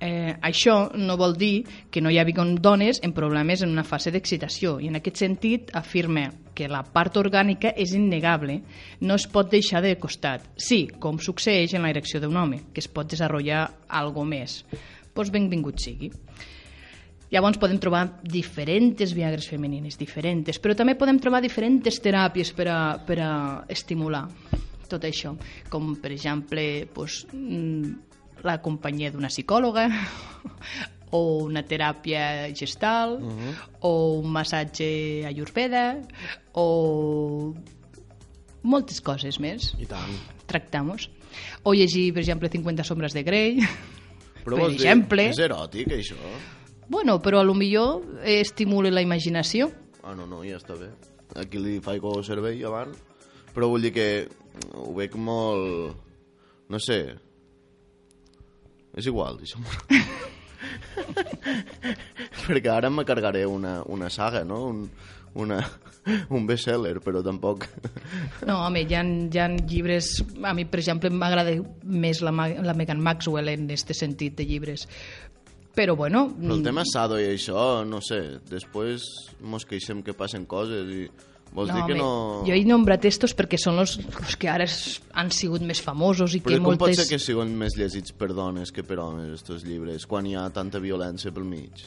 Eh, 0.00 0.32
això 0.40 0.90
no 0.96 1.18
vol 1.20 1.34
dir 1.36 1.66
que 1.92 2.00
no 2.00 2.08
hi 2.08 2.16
hagi 2.18 2.32
dones 2.56 3.00
en 3.04 3.12
problemes 3.12 3.60
en 3.60 3.68
una 3.68 3.84
fase 3.84 4.10
d'excitació 4.10 4.78
i 4.80 4.88
en 4.88 4.96
aquest 4.96 5.20
sentit 5.20 5.70
afirma 5.76 6.30
que 6.54 6.68
la 6.68 6.82
part 6.82 7.16
orgànica 7.20 7.74
és 7.76 7.92
innegable, 7.92 8.62
no 9.00 9.14
es 9.14 9.26
pot 9.28 9.50
deixar 9.50 9.82
de 9.82 9.96
costat. 10.00 10.48
Sí, 10.56 10.88
com 10.98 11.18
succeeix 11.18 11.74
en 11.74 11.82
la 11.82 11.90
erecció 11.90 12.20
d'un 12.20 12.36
home, 12.36 12.62
que 12.72 12.80
es 12.80 12.88
pot 12.88 13.08
desenvolupar 13.08 13.68
algo 13.88 14.24
més. 14.24 14.64
Doncs 15.14 15.30
benvingut 15.30 15.80
sigui. 15.80 16.10
Llavors 17.30 17.60
podem 17.62 17.78
trobar 17.78 18.06
diferents 18.26 19.12
viagres 19.14 19.46
femenines, 19.46 19.98
diferents, 20.00 20.58
però 20.58 20.74
també 20.74 20.96
podem 20.98 21.20
trobar 21.22 21.42
diferents 21.44 22.00
teràpies 22.02 22.50
per 22.56 22.66
a, 22.72 22.80
per 23.06 23.20
a 23.22 23.32
estimular. 23.68 24.26
tot 24.90 25.04
això, 25.06 25.36
com 25.70 25.92
per 26.02 26.10
exemple 26.10 26.88
pues, 26.90 27.20
mm, 27.30 28.09
la 28.46 28.60
companyia 28.62 29.10
d'una 29.10 29.28
psicòloga 29.28 29.88
o 31.16 31.42
una 31.44 31.62
teràpia 31.66 32.52
gestal 32.54 33.18
uh 33.18 33.30
-huh. 33.30 33.54
o 33.80 33.92
un 34.20 34.30
massatge 34.30 35.26
ayurveda 35.26 35.98
o 36.54 37.54
moltes 38.62 39.00
coses 39.00 39.40
més 39.40 39.74
I 39.78 39.86
tant. 39.86 40.14
tractamos 40.46 41.10
o 41.62 41.72
llegir, 41.74 42.12
per 42.12 42.20
exemple, 42.20 42.48
50 42.48 42.84
sombres 42.84 43.12
de 43.12 43.22
Grey 43.22 43.58
Però 44.44 44.56
per 44.56 44.60
vols 44.60 44.76
dir, 44.76 44.86
exemple 44.86 45.28
és 45.28 45.38
eròtic, 45.38 45.88
això? 45.88 46.16
bueno, 46.88 47.20
però 47.20 47.40
a 47.40 47.44
lo 47.44 47.54
millor 47.54 48.02
estimula 48.24 48.90
la 48.90 49.02
imaginació 49.02 49.70
Ah, 50.02 50.14
no, 50.14 50.26
no, 50.26 50.42
ja 50.44 50.56
està 50.56 50.74
bé. 50.78 50.88
Aquí 51.36 51.60
li 51.60 51.78
faig 51.84 52.02
el 52.02 52.24
cervell 52.24 52.64
avant. 52.64 52.94
Però 53.54 53.68
vull 53.68 53.82
dir 53.82 53.92
que 53.92 54.28
ho 54.74 54.92
veig 54.96 55.14
molt... 55.14 55.96
No 56.70 56.78
sé... 56.78 57.16
És 58.98 59.06
igual, 59.06 59.38
deixa'm 59.40 59.64
Perquè 62.46 62.70
ara 62.72 62.90
me 62.90 63.04
cargaré 63.06 63.44
una, 63.46 63.80
una 63.86 64.10
saga, 64.10 64.42
no? 64.44 64.64
Un, 64.70 64.88
una, 65.34 65.60
un 66.36 66.46
bestseller, 66.46 66.98
però 67.04 67.22
tampoc... 67.22 67.66
No, 68.48 68.58
home, 68.66 68.84
hi 68.84 68.94
ha, 68.96 69.02
hi 69.04 69.38
ha 69.38 69.48
llibres... 69.54 70.12
A 70.42 70.54
mi, 70.56 70.66
per 70.68 70.80
exemple, 70.82 71.10
m'agrada 71.14 71.54
més 71.84 72.22
la, 72.24 72.32
la 72.32 72.76
Megan 72.76 73.02
Maxwell 73.02 73.52
en 73.52 73.68
este 73.70 73.96
sentit 73.96 74.36
de 74.38 74.46
llibres. 74.48 74.86
Però, 75.76 75.94
bueno... 75.96 76.26
Però 76.34 76.56
el 76.56 76.64
tema 76.66 76.84
Sado 76.88 77.20
i 77.20 77.28
això, 77.30 77.84
no 77.86 78.00
sé, 78.04 78.40
després 78.50 79.06
mos 79.40 79.66
queixem 79.68 80.02
que 80.06 80.16
passen 80.16 80.48
coses 80.50 80.90
i... 80.90 81.04
Vols 81.52 81.72
dir 81.74 81.82
que 81.88 81.96
home, 81.96 81.98
no... 81.98 82.42
Jo 82.46 82.54
he 82.54 82.62
nombrat 82.64 83.04
estos 83.08 83.32
perquè 83.34 83.58
són 83.58 83.80
els, 83.82 83.96
els 83.98 84.36
que 84.38 84.48
ara 84.48 84.64
es- 84.68 85.00
han 85.18 85.32
sigut 85.34 85.64
més 85.66 85.80
famosos 85.82 86.36
i 86.38 86.40
Però 86.44 86.54
que 86.54 86.62
com 86.62 86.76
pot 86.78 86.86
moltes... 86.88 87.00
ser 87.02 87.08
que 87.10 87.18
siguin 87.18 87.56
més 87.58 87.74
llegits 87.78 88.14
per 88.14 88.28
dones 88.36 88.70
que 88.70 88.84
per 88.86 89.00
homes, 89.02 89.32
estos 89.40 89.64
llibres, 89.66 90.06
quan 90.06 90.28
hi 90.30 90.36
ha 90.38 90.44
tanta 90.54 90.78
violència 90.78 91.32
pel 91.34 91.48
mig? 91.48 91.82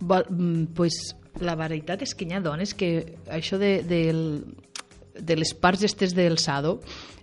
Mm, 0.00 0.72
pues, 0.74 0.96
la 1.44 1.54
veritat 1.60 2.02
és 2.02 2.14
que 2.16 2.24
hi 2.24 2.32
ha 2.34 2.40
dones 2.42 2.72
que 2.74 2.88
això 3.30 3.58
de, 3.60 3.82
del, 3.86 4.22
de 5.14 5.36
les 5.36 5.52
parts 5.54 5.84
estes 5.86 6.14
del 6.16 6.38
Sado 6.40 6.78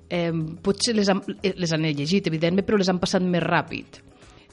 eh, 0.09 0.29
potser 0.63 0.93
les 0.95 1.09
han, 1.09 1.23
eh, 1.41 1.55
les 1.57 1.73
han 1.73 1.83
llegit, 1.89 2.29
evidentment, 2.29 2.65
però 2.67 2.77
les 2.79 2.89
han 2.89 3.01
passat 3.01 3.25
més 3.25 3.43
ràpid. 3.43 3.99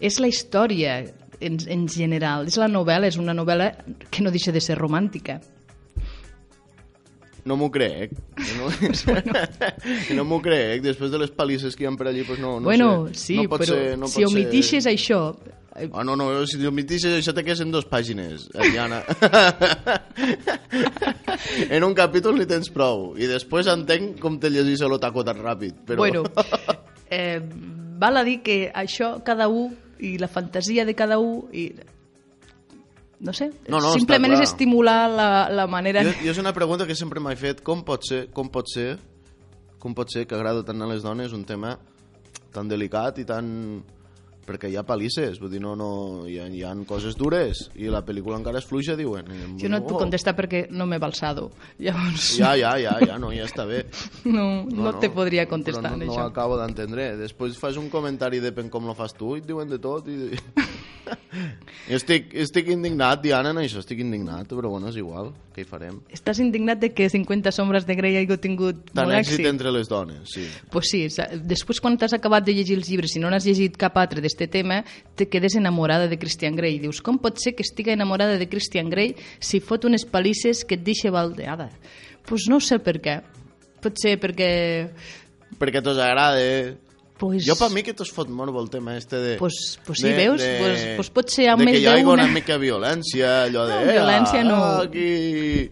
És 0.00 0.18
la 0.20 0.28
història 0.28 0.98
en, 1.40 1.60
en 1.68 1.84
general, 1.88 2.48
és 2.48 2.56
la 2.60 2.68
novel·la, 2.68 3.08
és 3.12 3.20
una 3.20 3.36
novel·la 3.36 3.70
que 4.10 4.24
no 4.24 4.32
deixa 4.32 4.52
de 4.52 4.60
ser 4.64 4.76
romàntica. 4.80 5.38
No 7.46 7.54
m'ho 7.54 7.68
crec. 7.70 8.10
No, 8.58 8.70
no 10.18 10.24
m'ho 10.26 10.40
crec. 10.42 10.82
Després 10.84 11.12
de 11.12 11.20
les 11.22 11.30
palisses 11.30 11.76
que 11.78 11.86
hi 11.86 11.88
ha 11.88 11.94
per 11.98 12.08
allí, 12.10 12.24
pues 12.26 12.40
no, 12.42 12.56
no 12.58 12.66
bueno, 12.66 13.06
sé. 13.12 13.20
sí, 13.22 13.36
no 13.38 13.50
però 13.52 13.68
ser, 13.70 13.84
no 14.00 14.10
si 14.10 14.24
pot 14.24 14.32
omitixes 14.32 14.88
ser... 14.88 14.96
això... 14.96 15.20
Ah, 15.76 16.02
no, 16.08 16.14
no, 16.16 16.30
si 16.48 16.56
omitixes 16.64 17.18
això 17.18 17.34
te 17.36 17.42
quedes 17.44 17.60
en 17.60 17.70
dos 17.70 17.84
pàgines, 17.84 18.46
Ariana. 18.56 19.02
en 21.76 21.84
un 21.84 21.92
capítol 21.94 22.38
ni 22.40 22.46
tens 22.48 22.70
prou. 22.72 23.10
I 23.20 23.28
després 23.28 23.68
entenc 23.68 24.16
com 24.22 24.38
te 24.40 24.48
llegís 24.50 24.82
l'otaco 24.88 25.24
tan 25.26 25.42
ràpid. 25.44 25.82
Però... 25.84 26.00
Bueno, 26.00 26.24
eh, 27.12 27.42
val 28.00 28.16
a 28.16 28.24
dir 28.24 28.40
que 28.46 28.72
això 28.72 29.18
cada 29.24 29.50
un 29.52 29.76
i 30.00 30.16
la 30.18 30.32
fantasia 30.32 30.88
de 30.88 30.96
cada 30.96 31.20
un 31.20 31.44
i 31.52 31.68
no 33.20 33.32
sé, 33.32 33.50
No, 33.68 33.80
no, 33.80 33.92
simplement 33.96 34.36
és 34.36 34.44
estimular 34.44 35.08
la, 35.08 35.28
la 35.48 35.66
manera... 35.70 36.04
Jo, 36.04 36.12
jo 36.20 36.32
és 36.34 36.40
una 36.42 36.52
pregunta 36.56 36.86
que 36.86 36.96
sempre 36.98 37.22
m'he 37.22 37.36
fet. 37.40 37.62
Com 37.64 37.84
pot 37.86 38.04
ser, 38.04 38.26
com 38.36 38.50
pot 38.52 38.68
ser, 38.68 38.96
com 39.80 39.94
pot 39.96 40.12
ser 40.12 40.26
que 40.28 40.36
agrada 40.36 40.64
tant 40.66 40.82
a 40.82 40.88
les 40.90 41.04
dones 41.04 41.32
un 41.32 41.44
tema 41.48 41.76
tan 42.52 42.68
delicat 42.68 43.22
i 43.22 43.28
tan... 43.28 43.52
Perquè 44.46 44.68
hi 44.70 44.76
ha 44.78 44.84
palisses, 44.86 45.40
vull 45.42 45.50
dir, 45.50 45.58
no, 45.58 45.72
no, 45.74 45.86
hi, 46.30 46.36
ha, 46.38 46.44
hi 46.46 46.60
ha 46.62 46.68
coses 46.86 47.16
dures 47.18 47.64
i 47.82 47.88
la 47.90 48.04
pel·lícula 48.06 48.36
encara 48.38 48.60
és 48.62 48.68
fluixa, 48.68 48.94
diuen. 48.94 49.26
Jo 49.58 49.66
no 49.66 49.80
et 49.80 49.88
puc 49.88 49.96
oh, 49.96 50.02
contestar 50.04 50.36
perquè 50.38 50.60
no 50.70 50.86
m'he 50.86 51.00
balsado. 51.02 51.48
Llavors, 51.82 52.28
Ja, 52.38 52.52
ja, 52.54 52.76
ja, 52.78 52.92
ja, 53.02 53.16
no, 53.18 53.32
ja 53.34 53.48
està 53.48 53.66
bé. 53.66 53.80
no, 54.36 54.62
no, 54.68 54.84
no 54.84 54.92
te 55.02 55.10
podria 55.10 55.48
contestar 55.50 55.88
però 55.88 55.98
en 55.98 56.04
no, 56.04 56.12
no 56.12 56.14
això. 56.14 56.28
acabo 56.30 56.60
d'entendre. 56.62 57.08
Després 57.18 57.58
fas 57.58 57.80
un 57.82 57.90
comentari 57.90 58.38
depèn 58.44 58.70
com 58.70 58.86
lo 58.86 58.94
fas 58.94 59.18
tu 59.18 59.34
i 59.34 59.42
et 59.42 59.50
diuen 59.50 59.66
de 59.66 59.82
tot. 59.82 60.06
I... 60.06 60.30
jo 61.88 61.96
estic, 61.98 62.32
estic 62.42 62.68
indignat, 62.72 63.20
Diana, 63.22 63.52
en 63.54 63.60
això, 63.62 63.80
estic 63.82 64.00
indignat, 64.02 64.48
però 64.50 64.70
bueno, 64.72 64.90
és 64.90 64.98
igual, 65.00 65.30
què 65.54 65.62
hi 65.62 65.68
farem? 65.68 66.00
Estàs 66.12 66.40
indignat 66.42 66.80
de 66.82 66.90
que 66.94 67.08
50 67.12 67.52
sombres 67.54 67.86
de 67.88 67.96
Grey 67.98 68.18
hagi 68.20 68.38
tingut 68.42 68.80
Tant 68.92 69.06
molt 69.06 69.18
èxit 69.20 69.38
èxit? 69.38 69.50
entre 69.50 69.72
les 69.74 69.90
dones, 69.90 70.32
sí. 70.32 70.46
Pues 70.72 70.90
sí, 70.92 71.04
després 71.46 71.80
quan 71.82 71.98
t'has 72.00 72.16
acabat 72.16 72.46
de 72.46 72.54
llegir 72.56 72.78
els 72.78 72.90
llibres, 72.90 73.14
si 73.14 73.22
no 73.22 73.30
n'has 73.32 73.46
llegit 73.46 73.76
cap 73.80 73.96
altre 74.02 74.24
d'este 74.24 74.48
tema, 74.52 74.82
te 75.16 75.28
quedes 75.32 75.56
enamorada 75.56 76.08
de 76.08 76.18
Christian 76.18 76.56
Grey. 76.58 76.80
Dius, 76.82 77.02
com 77.02 77.20
pot 77.22 77.38
ser 77.42 77.54
que 77.56 77.64
estigui 77.66 77.94
enamorada 77.94 78.38
de 78.38 78.48
Christian 78.50 78.90
Grey 78.90 79.14
si 79.38 79.60
fot 79.60 79.86
unes 79.86 80.04
palisses 80.04 80.64
que 80.64 80.76
et 80.76 80.84
deixa 80.86 81.12
baldeada? 81.14 81.70
Pues 82.26 82.48
no 82.50 82.58
sé 82.60 82.80
per 82.82 82.98
què. 83.00 83.20
Pot 83.82 84.00
ser 84.02 84.16
perquè... 84.18 84.50
Perquè 85.56 85.80
tos 85.84 85.98
agrada. 86.02 86.42
Pues, 87.16 87.46
Jo 87.46 87.54
per 87.56 87.70
mi 87.72 87.80
que 87.82 87.94
tos 87.96 88.10
fot 88.12 88.28
molt 88.28 88.52
el 88.60 88.68
tema 88.68 88.96
este 88.98 89.16
de... 89.16 89.36
Pues- 89.40 89.78
pues 89.86 90.02
sí, 90.02 90.10
veus? 90.12 90.42
Pues- 90.42 90.86
pues 90.98 91.10
pot 91.10 91.30
ser 91.32 91.48
amb 91.48 91.62
de 91.62 91.70
més 91.70 91.78
que 91.78 91.80
hi 91.80 91.86
hagi 91.88 92.04
d'una. 92.04 92.24
una 92.24 92.32
mica 92.32 92.58
violència, 92.60 93.44
allò 93.46 93.64
de... 93.66 93.78
No, 93.80 93.92
violència 93.92 94.44
no. 94.44 94.56
Ah, 94.62 94.82
aquí... 94.84 95.70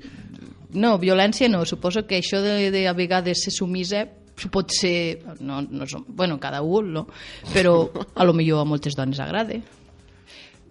No, 0.75 0.99
violència 0.99 1.49
no. 1.53 1.65
Suposo 1.69 2.07
que 2.09 2.19
això 2.19 2.41
de, 2.43 2.71
de 2.73 2.87
a 2.89 2.95
vegades 2.97 3.45
ser 3.45 3.53
sumisa 3.53 4.07
pot 4.51 4.73
ser... 4.73 5.21
No, 5.41 5.61
no 5.63 5.87
som, 5.87 6.05
bueno, 6.09 6.41
cada 6.41 6.63
un, 6.63 6.93
no? 6.93 7.07
Però 7.53 7.91
a 8.15 8.25
lo 8.25 8.33
millor 8.35 8.63
a 8.63 8.65
moltes 8.65 8.97
dones 8.97 9.21
agrada. 9.21 9.61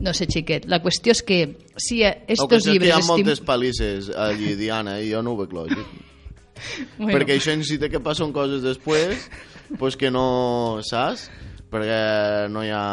No 0.03 0.11
sé, 0.11 0.25
xiquet. 0.27 0.65
La 0.67 0.81
qüestió 0.83 1.13
és 1.13 1.21
que 1.23 1.37
si 1.77 2.01
La 2.01 2.17
estos 2.27 2.49
qüestió 2.49 2.57
és 2.57 2.65
que 2.65 2.71
hi 2.71 2.79
llibres... 2.79 2.97
ha 2.97 3.07
moltes 3.07 3.39
palisses 3.45 4.09
allí, 4.09 4.55
Diana, 4.59 4.97
i 4.99 5.13
jo 5.13 5.21
no 5.23 5.37
ho 5.37 5.39
veig 5.45 5.53
lògic. 5.55 5.85
Bueno, 6.97 7.13
Perquè 7.15 7.37
això 7.37 7.53
incita 7.55 7.89
que 7.91 8.01
passen 8.03 8.33
coses 8.35 8.63
després 8.63 9.27
pues 9.79 9.97
que 9.97 10.11
no 10.13 10.79
saps? 10.85 11.29
Perquè 11.73 12.49
no 12.53 12.63
hi 12.63 12.69
ha, 12.73 12.83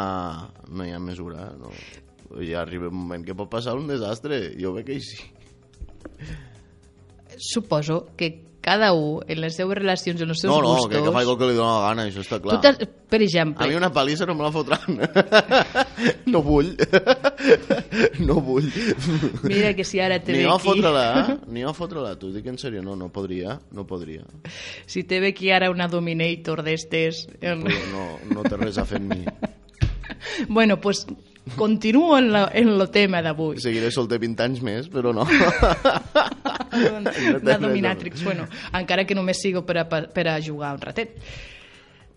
no 0.73 0.87
hi 0.87 0.93
ha 0.95 1.01
mesura 1.01 1.51
no? 1.59 1.73
ja 2.41 2.61
arriba 2.61 2.89
un 2.89 2.95
moment 2.95 3.25
que 3.27 3.35
pot 3.35 3.49
passar 3.51 3.75
un 3.75 3.89
desastre. 3.89 4.53
Jo 4.59 4.73
veig 4.75 4.87
que 4.87 4.99
sí 5.03 5.19
Suposo 7.41 8.05
que 8.17 8.50
cada 8.61 8.93
un, 8.93 9.23
en 9.27 9.41
les 9.41 9.55
seves 9.57 9.77
relacions, 9.77 10.21
en 10.21 10.29
els 10.29 10.41
seus 10.43 10.53
no, 10.53 10.61
no, 10.61 10.73
gustos... 10.75 10.91
que, 10.93 11.03
que 11.03 11.13
faig 11.15 11.29
el 11.33 11.37
que 11.39 11.47
li 11.49 11.55
dóna 11.57 11.77
la 11.79 11.87
gana 11.89 12.05
això 12.07 12.21
està 12.21 12.37
tu 12.37 12.47
clar 12.47 12.59
t'has- 12.61 12.81
per 13.11 13.19
a 13.19 13.25
exemple, 13.25 13.67
mi 13.67 13.75
una 13.75 13.89
palissa 13.91 14.27
no 14.29 14.35
me 14.37 14.45
la 14.45 14.51
fotran. 14.53 15.01
No 16.31 16.41
vull. 16.41 16.71
No 18.27 18.39
vull. 18.41 18.69
Mira 19.43 19.73
que 19.75 19.83
si 19.83 19.99
ara 19.99 20.19
te 20.23 20.31
ni 20.31 20.39
ve 20.39 20.49
a 20.49 20.55
aquí... 20.55 20.67
fotre-la 20.69 21.03
eh? 21.19 21.35
ni 21.51 21.65
jo 21.65 21.69
a 21.69 21.75
fotre-la, 21.75 22.15
t'ho 22.21 22.31
dic 22.33 22.47
en 22.47 22.57
sèrio. 22.61 22.81
No, 22.85 22.95
no 22.95 23.09
podria, 23.13 23.57
no 23.75 23.85
podria. 23.89 24.23
Si 24.85 25.03
te 25.03 25.19
ve 25.19 25.33
aquí 25.35 25.51
ara 25.51 25.69
una 25.73 25.89
Dominator 25.91 26.63
d'estes... 26.65 27.25
En... 27.41 27.65
Però 27.67 27.83
no, 27.91 28.05
no 28.31 28.45
té 28.47 28.61
res 28.61 28.79
a 28.81 28.87
fer 28.87 29.01
amb 29.01 29.17
mi. 29.17 29.25
Bueno, 30.47 30.79
pues 30.81 31.05
continuo 31.57 32.17
en, 32.17 32.31
la, 32.31 32.49
en 32.53 32.77
lo 32.77 32.87
tema 32.89 33.21
d'avui. 33.21 33.59
seguiré 33.59 33.91
solter 33.91 34.19
20 34.21 34.43
anys 34.43 34.61
més 34.61 34.89
però 34.89 35.13
no 35.13 35.25
Una 37.41 37.57
dominatrix, 37.57 38.23
bueno, 38.23 38.45
encara 38.77 39.03
que 39.05 39.15
només 39.15 39.41
sigo 39.41 39.65
per 39.67 39.81
a, 39.81 39.85
per 39.89 40.27
a 40.31 40.37
jugar 40.41 40.75
un 40.77 40.81
ratet. 40.81 41.17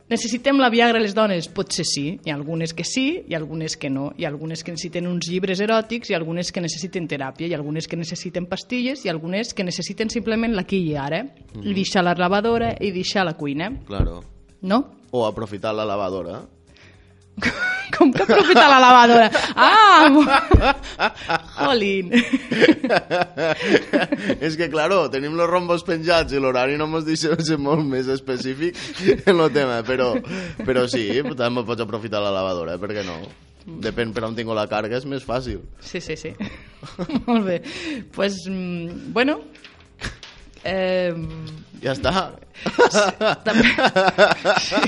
Necessitem 0.06 0.58
la 0.60 0.68
Viagra 0.70 1.00
les 1.00 1.14
dones? 1.16 1.48
Potser 1.48 1.86
sí. 1.88 2.04
Hi 2.22 2.30
ha 2.30 2.34
algunes 2.36 2.74
que 2.76 2.84
sí 2.84 3.24
i 3.26 3.34
algunes 3.34 3.74
que 3.80 3.88
no. 3.90 4.10
Hi 4.16 4.26
ha 4.26 4.28
algunes 4.28 4.62
que 4.62 4.70
necessiten 4.70 5.08
uns 5.08 5.26
llibres 5.32 5.62
eròtics 5.64 6.12
i 6.12 6.14
algunes 6.14 6.52
que 6.52 6.60
necessiten 6.60 7.08
teràpia 7.08 7.48
i 7.48 7.54
algunes 7.56 7.88
que 7.88 7.96
necessiten 7.96 8.46
pastilles 8.46 9.02
i 9.06 9.10
algunes 9.10 9.54
que 9.56 9.64
necessiten 9.64 10.12
simplement 10.12 10.54
l'aquí 10.54 10.82
i 10.90 10.94
ara. 11.00 11.24
I 11.62 11.72
deixar 11.74 12.04
la 12.04 12.14
lavadora 12.14 12.74
i 12.78 12.92
deixar 12.92 13.24
la 13.24 13.34
cuina. 13.40 13.72
claro 13.88 14.22
No? 14.60 14.84
o 15.10 15.26
aprofitar 15.26 15.74
la 15.74 15.84
lavadora 15.84 16.42
Com 17.94 18.12
que 18.12 18.22
aprofitar 18.24 18.66
la 18.70 18.80
lavadora? 18.82 19.30
Ah! 19.54 20.08
Jolín! 21.58 22.12
és 24.44 24.56
que, 24.58 24.68
claro, 24.72 25.04
tenim 25.12 25.36
los 25.38 25.50
rombos 25.50 25.84
penjats 25.86 26.34
i 26.34 26.42
l'horari 26.42 26.78
no 26.80 26.88
mos 26.90 27.06
deixa 27.06 27.36
ser 27.40 27.58
molt 27.60 27.84
més 27.86 28.10
específic 28.12 28.78
en 29.24 29.38
el 29.38 29.50
tema, 29.54 29.80
però, 29.86 30.12
però 30.64 30.86
sí, 30.90 31.08
també 31.36 31.64
pots 31.66 31.84
aprofitar 31.84 32.22
la 32.24 32.34
lavadora, 32.34 32.78
per 32.80 32.92
què 32.94 33.04
no? 33.06 33.18
Depèn 33.64 34.12
per 34.12 34.26
on 34.26 34.34
tinc 34.36 34.50
la 34.52 34.66
càrrega, 34.68 34.98
és 35.00 35.06
més 35.08 35.24
fàcil. 35.24 35.62
Sí, 35.80 36.00
sí, 36.04 36.18
sí. 36.20 36.34
Molt 37.28 37.46
bé. 37.46 37.62
pues, 38.12 38.42
mm, 38.48 39.12
bueno... 39.16 39.40
Eh, 40.64 41.14
Ja 41.84 41.92
està. 41.92 42.12
també... 43.44 43.68
Sí. 44.64 44.80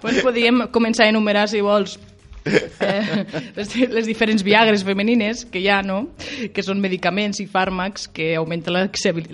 Pues 0.00 0.20
podríem 0.24 0.62
començar 0.72 1.04
a 1.06 1.12
enumerar, 1.12 1.46
si 1.50 1.60
vols, 1.64 1.98
eh, 2.44 3.24
les, 3.56 3.74
les 3.90 4.08
diferents 4.08 4.42
viagres 4.46 4.84
femenines 4.86 5.44
que 5.50 5.60
hi 5.62 5.68
ha, 5.68 5.80
no? 5.86 6.00
que 6.54 6.64
són 6.64 6.80
medicaments 6.82 7.40
i 7.42 7.46
fàrmacs 7.50 8.08
que 8.14 8.32
augmenten 8.38 8.76
la, 8.76 8.84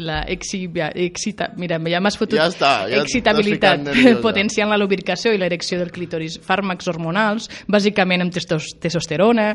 la 0.03 0.19
exibia, 0.33 0.91
excita, 0.95 1.51
mira, 1.61 1.79
ja 1.91 2.01
m'has 2.03 2.19
fotut 2.19 2.39
Ja 2.39 2.49
està, 2.51 2.73
ja 2.91 3.03
excitabilitat, 3.05 3.87
potenciant 4.25 4.71
la 4.73 4.81
lubricació 4.81 5.33
i 5.35 5.41
l'erecció 5.41 5.79
del 5.81 5.93
clítoris, 5.95 6.41
fàrmacs 6.45 6.91
hormonals, 6.93 7.51
bàsicament 7.71 8.27
amb 8.27 8.35
testos, 8.35 8.73
testosterona, 8.83 9.53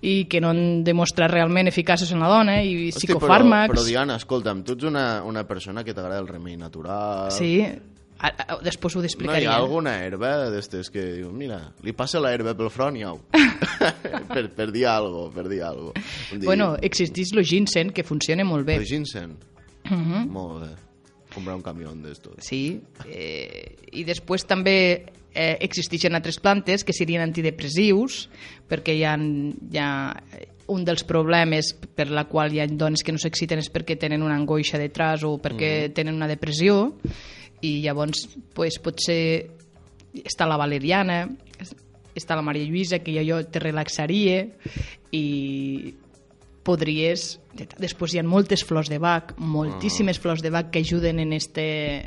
i 0.00 0.24
que 0.32 0.40
no 0.40 0.50
han 0.54 0.82
demostrat 0.84 1.30
realment 1.32 1.68
eficaços 1.68 2.12
en 2.14 2.24
la 2.24 2.30
dona, 2.32 2.60
i 2.64 2.88
Hosti, 2.88 3.04
psicofàrmacs... 3.04 3.68
Però, 3.68 3.80
però 3.82 3.86
Diana, 3.86 4.16
escolta'm, 4.20 4.64
tu 4.64 4.78
ets 4.78 4.88
una, 4.88 5.06
una 5.28 5.44
persona 5.48 5.84
que 5.84 5.94
t'agrada 5.96 6.22
el 6.22 6.28
remei 6.30 6.56
natural. 6.56 7.28
Sí, 7.36 7.52
a, 8.20 8.28
a, 8.28 8.56
després 8.62 8.94
ho 8.96 9.00
No 9.00 9.04
hi 9.04 9.08
explicaria. 9.08 9.50
ha 9.52 9.56
alguna 9.56 9.94
herba 10.04 10.50
d'estes 10.52 10.90
que 10.92 11.02
diu, 11.16 11.30
mira, 11.32 11.60
li 11.82 11.92
passa 11.96 12.20
la 12.20 12.32
herba 12.34 12.54
pel 12.54 12.70
front 12.70 12.96
i 13.00 13.02
au. 13.08 13.20
per, 14.32 14.44
per 14.54 14.68
dir 14.72 14.86
algo, 14.86 15.30
per 15.34 15.48
dir 15.48 15.62
algo. 15.64 15.92
Dir, 16.32 16.44
Bueno, 16.44 16.74
existeix 16.82 17.32
el 17.36 17.44
ginseng, 17.44 17.92
que 17.96 18.04
funciona 18.04 18.44
molt 18.44 18.66
bé. 18.68 18.76
El 18.76 18.86
ginseng. 18.86 19.36
Mhm. 19.90 20.28
Molt 20.30 20.62
bé. 20.64 20.70
Comprar 21.34 21.54
un 21.56 21.62
camió 21.62 21.92
d'estos. 21.94 22.34
Sí, 22.42 22.80
eh, 23.06 23.76
i 23.92 24.02
després 24.04 24.44
també 24.50 24.76
eh, 25.32 25.56
existeixen 25.62 26.14
altres 26.18 26.40
plantes 26.42 26.82
que 26.84 26.92
serien 26.92 27.22
antidepressius, 27.22 28.24
perquè 28.68 28.96
hi 28.98 29.04
ha, 29.06 29.14
hi 29.16 29.78
ha 29.78 29.90
un 30.70 30.84
dels 30.86 31.02
problemes 31.06 31.72
per 31.94 32.08
la 32.10 32.24
qual 32.30 32.52
hi 32.54 32.60
ha 32.62 32.66
dones 32.66 33.02
que 33.06 33.10
no 33.14 33.18
s'exciten 33.18 33.58
és 33.62 33.70
perquè 33.72 33.96
tenen 33.98 34.22
una 34.22 34.36
angoixa 34.38 34.78
detrás 34.78 35.22
o 35.26 35.36
perquè 35.42 35.86
Mhm. 35.88 35.94
tenen 35.94 36.14
una 36.18 36.28
depressió, 36.30 36.96
i 37.62 37.80
llavors 37.84 38.26
pues, 38.54 38.78
potser 38.82 39.50
està 40.24 40.46
la 40.48 40.58
valeriana, 40.58 41.24
està 42.16 42.36
la 42.36 42.42
Maria 42.42 42.66
Lluïsa, 42.66 43.00
que 43.04 43.18
allò 43.20 43.42
te 43.46 43.62
relaxaria, 43.62 44.46
i 45.14 45.94
podries... 46.66 47.36
Després 47.50 48.12
hi 48.14 48.20
ha 48.20 48.22
moltes 48.22 48.62
flors 48.62 48.86
de 48.88 49.00
bac, 49.02 49.32
moltíssimes 49.38 50.20
Ah. 50.20 50.22
flors 50.22 50.42
de 50.42 50.52
bac 50.54 50.68
que 50.70 50.78
ajuden 50.84 51.18
en, 51.18 51.32
este, 51.32 52.06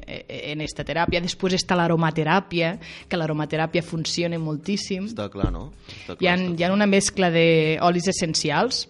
en 0.54 0.62
esta 0.62 0.86
teràpia. 0.88 1.20
Després 1.22 1.58
està 1.58 1.76
l'aromateràpia, 1.76 2.78
que 3.10 3.20
l'aromateràpia 3.20 3.84
funciona 3.84 4.40
moltíssim. 4.40 5.10
Està 5.12 5.28
clar, 5.30 5.52
no? 5.52 5.74
Està 5.90 6.16
Hi 6.16 6.30
ha, 6.32 6.38
clar, 6.38 6.56
hi 6.56 6.64
ha 6.64 6.72
una 6.72 6.88
mescla 6.88 7.30
d'olis 7.34 8.08
essencials 8.08 8.88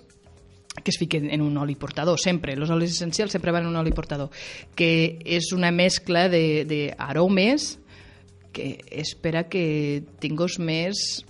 que 0.81 0.89
es 0.89 0.97
fiquen 0.97 1.29
en 1.29 1.41
un 1.41 1.57
oli 1.57 1.75
portador, 1.75 2.19
sempre. 2.19 2.55
Els 2.57 2.71
olis 2.73 2.95
essencials 2.95 3.33
sempre 3.35 3.53
van 3.53 3.67
en 3.67 3.73
un 3.73 3.81
oli 3.81 3.93
portador, 3.93 4.31
que 4.75 5.19
és 5.25 5.51
una 5.53 5.71
mescla 5.71 6.27
d'aromes 6.29 7.77
que 8.53 8.77
espera 8.89 9.47
que 9.49 10.03
tinguis 10.21 10.59
més 10.61 11.23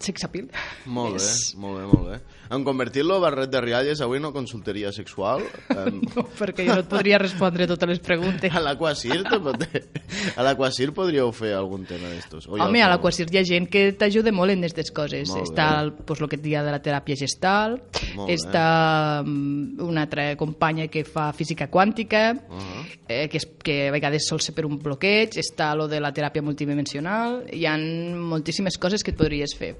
sex 0.00 0.24
appeal. 0.24 0.48
Molt 0.86 1.14
bé, 1.16 1.20
Més- 1.20 1.54
molt 1.56 1.78
bé, 1.78 1.86
molt 1.86 2.08
bé. 2.10 2.20
En 2.52 2.64
convertir-lo 2.66 3.16
barret 3.20 3.48
de 3.48 3.60
rialles 3.64 4.00
avui 4.04 4.18
no 4.20 4.30
consultaria 4.32 4.90
sexual. 4.92 5.40
Em, 5.72 6.00
No, 6.16 6.24
perquè 6.36 6.66
jo 6.66 6.74
no 6.74 6.82
et 6.82 6.88
podria 6.90 7.16
respondre 7.18 7.66
totes 7.66 7.88
les 7.88 8.00
preguntes. 8.00 8.52
a 8.52 8.60
l'Aquacir 8.60 9.22
te 9.24 9.38
pot- 9.40 9.62
a 10.36 10.42
l'Aquacir 10.44 10.90
podríeu 10.92 11.30
fer 11.32 11.54
algun 11.56 11.86
tema 11.88 12.08
d'estos. 12.10 12.46
Ja 12.50 12.66
Home, 12.66 12.82
ho 12.82 12.86
a 12.86 12.90
l'Aquasir 12.90 13.28
hi 13.32 13.38
ha 13.40 13.44
gent 13.44 13.68
que 13.72 13.92
t'ajuda 13.96 14.32
molt 14.32 14.52
en 14.52 14.58
aquestes 14.66 14.90
coses. 14.92 15.30
Molt 15.30 15.46
està 15.48 15.68
bé. 15.76 15.80
el, 15.84 15.92
pues, 16.04 16.20
el 16.20 16.28
que 16.28 16.36
et 16.36 16.42
dia 16.44 16.62
de 16.62 16.74
la 16.74 16.82
teràpia 16.82 17.16
gestal, 17.16 17.78
Molt 18.16 18.28
bé. 18.28 18.34
està 18.36 19.22
mm, 19.24 19.80
una 19.80 20.02
altra 20.04 20.36
companya 20.36 20.88
que 20.88 21.04
fa 21.04 21.30
física 21.32 21.70
quàntica, 21.70 22.34
Ah. 22.50 22.84
eh, 23.08 23.28
que, 23.30 23.38
és, 23.38 23.46
que 23.62 23.88
a 23.88 23.92
vegades 23.92 24.26
sol 24.28 24.40
ser 24.40 24.54
per 24.54 24.66
un 24.66 24.76
bloqueig, 24.78 25.38
està 25.40 25.72
lo 25.74 25.88
de 25.88 26.00
la 26.00 26.12
teràpia 26.12 26.42
multidimensional, 26.42 27.46
hi 27.52 27.64
ha 27.66 27.76
moltíssimes 27.78 28.76
coses 28.78 29.02
que 29.02 29.12
et 29.12 29.16
podries 29.42 29.54
fer. 29.58 29.76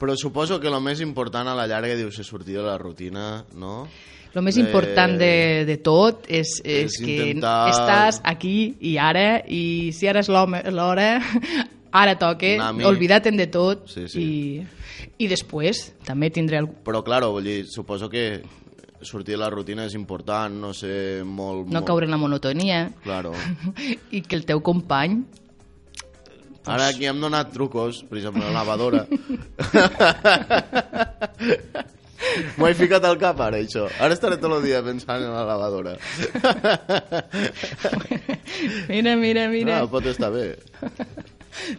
Però 0.00 0.16
suposo 0.16 0.58
que 0.58 0.66
el 0.68 0.80
més 0.82 1.00
important 1.00 1.46
a 1.48 1.54
la 1.54 1.66
llarga 1.70 1.94
diu 1.94 2.10
ser 2.10 2.24
sortir 2.24 2.56
de 2.56 2.62
la 2.64 2.76
rutina, 2.78 3.44
no? 3.54 3.86
El 4.34 4.42
més 4.42 4.56
important 4.56 5.18
de, 5.20 5.64
de 5.68 5.76
tot 5.84 6.24
és, 6.28 6.56
és, 6.64 6.88
és 6.88 6.96
que 6.98 7.16
intentar- 7.28 7.68
estàs 7.70 8.20
aquí 8.24 8.74
i 8.80 8.96
ara, 8.98 9.42
i 9.46 9.92
si 9.92 10.08
ara 10.08 10.20
és 10.24 10.28
l'hora, 10.32 11.20
ara 11.92 12.16
toca, 12.18 12.56
Nami. 12.58 12.84
oblida't 12.88 13.28
de 13.36 13.46
tot, 13.46 13.86
Sí, 13.92 14.08
sí. 14.08 14.22
I, 14.24 15.12
i 15.18 15.28
després 15.28 15.92
també 16.04 16.30
tindré 16.30 16.58
algú... 16.58 16.74
Però, 16.82 17.04
claro, 17.04 17.30
vull 17.36 17.44
dir, 17.44 17.66
suposo 17.68 18.08
que 18.08 18.42
sortir 19.02 19.34
de 19.36 19.42
la 19.42 19.50
rutina 19.50 19.84
és 19.84 19.94
important, 19.94 20.54
no 20.56 20.72
sé, 20.72 21.22
molt... 21.22 21.66
no 21.68 21.78
molt... 21.80 21.86
caure 21.86 22.06
en 22.06 22.10
la 22.10 22.16
monotonia 22.18 22.88
Claro. 23.04 23.34
i 24.10 24.22
que 24.22 24.34
el 24.40 24.46
teu 24.48 24.62
company 24.64 25.20
Ara 26.66 26.88
aquí 26.92 27.06
hem 27.10 27.18
donat 27.20 27.50
trucos, 27.54 28.02
per 28.06 28.18
exemple, 28.20 28.44
la 28.46 28.52
lavadora. 28.62 29.06
M'ho 32.56 32.68
he 32.68 32.74
ficat 32.78 33.02
al 33.04 33.18
cap 33.20 33.40
ara, 33.42 33.58
això. 33.58 33.88
Ara 34.00 34.14
estaré 34.14 34.36
tot 34.40 34.52
el 34.56 34.62
dia 34.64 34.78
pensant 34.86 35.24
en 35.26 35.32
la 35.34 35.42
lavadora. 35.48 35.96
mira, 38.88 39.16
mira, 39.18 39.48
mira 39.50 39.80
No, 39.80 39.88
pot 39.90 40.06
estar 40.06 40.30
bé. 40.32 40.44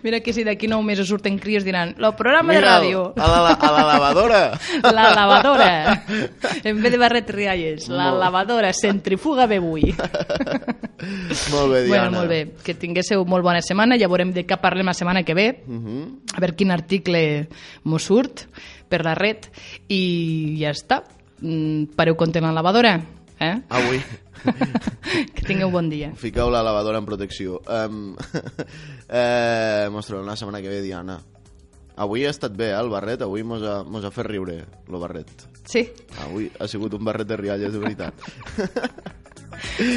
Mira 0.04 0.20
que 0.20 0.34
si 0.34 0.44
d'aquí 0.44 0.68
nou 0.68 0.82
mesos 0.84 1.08
surten 1.08 1.40
crios 1.40 1.64
diran 1.64 1.96
lo 1.98 2.16
programa 2.16 2.54
de 2.54 2.60
Mira, 2.62 2.80
ràdio 2.80 3.14
a 3.18 3.28
la, 3.28 3.54
a 3.54 3.72
la 3.72 3.84
lavadora. 3.94 4.42
la 4.84 5.10
lavadora 5.14 6.04
en 6.64 6.82
vez 6.82 6.92
de 6.92 6.98
barret 6.98 7.30
rialles 7.30 7.90
la 7.90 8.12
Molt. 8.12 8.20
lavadora 8.24 8.74
centrifuga 8.74 9.48
bevui 9.48 9.94
molt 11.52 11.72
bé, 11.74 11.84
Diana. 11.84 11.88
Bueno, 11.88 12.12
molt 12.18 12.30
bé. 12.30 12.42
Que 12.64 12.76
tinguéssiu 12.80 13.26
molt 13.28 13.44
bona 13.46 13.62
setmana. 13.66 13.98
Ja 14.00 14.10
veurem 14.12 14.34
de 14.36 14.46
què 14.48 14.58
parlem 14.62 14.88
la 14.90 14.96
setmana 14.98 15.24
que 15.24 15.36
ve. 15.36 15.64
Uh 15.68 15.74
-huh. 15.74 16.06
A 16.36 16.40
veure 16.40 16.56
quin 16.56 16.72
article 16.72 17.48
mos 17.84 18.04
surt 18.04 18.48
per 18.90 19.04
la 19.04 19.16
red. 19.16 19.50
I 19.88 20.58
ja 20.60 20.72
està. 20.72 21.04
Mm, 21.42 21.96
Pareu 21.96 22.16
amb 22.20 22.36
la 22.36 22.52
lavadora. 22.52 23.02
Eh? 23.44 23.62
Avui. 23.70 24.02
que 25.36 25.46
tingueu 25.46 25.72
bon 25.72 25.90
dia. 25.92 26.12
Fiqueu 26.20 26.52
la 26.52 26.64
lavadora 26.66 27.00
en 27.02 27.08
protecció. 27.08 27.62
Um, 27.68 28.16
eh, 29.10 29.88
mos 29.92 30.10
trobem 30.10 30.28
la 30.28 30.38
setmana 30.40 30.62
que 30.64 30.72
ve, 30.72 30.82
Diana. 30.84 31.20
Avui 32.04 32.26
ha 32.26 32.32
estat 32.34 32.56
bé, 32.58 32.72
eh, 32.72 32.80
el 32.80 32.90
barret. 32.90 33.22
Avui 33.26 33.44
mos 33.48 33.64
ha, 33.64 33.82
mos 33.84 34.06
ha 34.06 34.14
fet 34.14 34.30
riure, 34.32 34.62
el 34.88 35.00
barret. 35.02 35.30
Sí. 35.70 35.86
Avui 36.26 36.50
ha 36.60 36.68
sigut 36.68 36.96
un 36.98 37.04
barret 37.06 37.30
de 37.30 37.38
rialles, 37.40 37.74
de 37.74 37.84
veritat. 37.84 38.14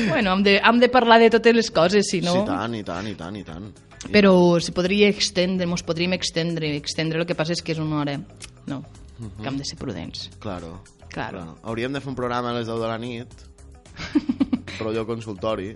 Bueno, 0.08 0.34
hem 0.34 0.42
de, 0.44 0.58
hem 0.58 0.78
de 0.78 0.88
parlar 0.88 1.18
de 1.18 1.30
totes 1.32 1.54
les 1.54 1.70
coses, 1.70 2.06
si 2.10 2.20
no... 2.20 2.32
Sí, 2.32 2.42
tant, 2.46 2.74
i 2.76 2.82
tant, 2.86 3.08
i 3.08 3.14
tant, 3.18 3.36
i 3.36 3.42
tant. 3.44 3.70
Però 4.12 4.60
se 4.62 4.72
podria 4.76 5.08
extendre, 5.10 5.66
mos 5.66 5.82
podríem 5.82 6.14
extendre, 6.14 6.70
extendre, 6.76 7.18
el 7.20 7.26
que 7.26 7.34
passa 7.34 7.56
és 7.56 7.64
que 7.64 7.74
és 7.74 7.80
una 7.82 8.02
hora. 8.02 8.18
No, 8.70 8.82
que 9.18 9.48
hem 9.48 9.58
de 9.58 9.66
ser 9.66 9.78
prudents. 9.80 10.28
Claro. 10.42 10.76
Claro. 11.12 11.56
Hauríem 11.62 11.92
de 11.92 12.00
fer 12.00 12.10
un 12.10 12.16
programa 12.18 12.50
a 12.50 12.54
les 12.58 12.66
10 12.66 12.80
de 12.80 12.88
la 12.88 12.98
nit, 12.98 13.28
rotllo 14.80 15.06
consultori, 15.06 15.74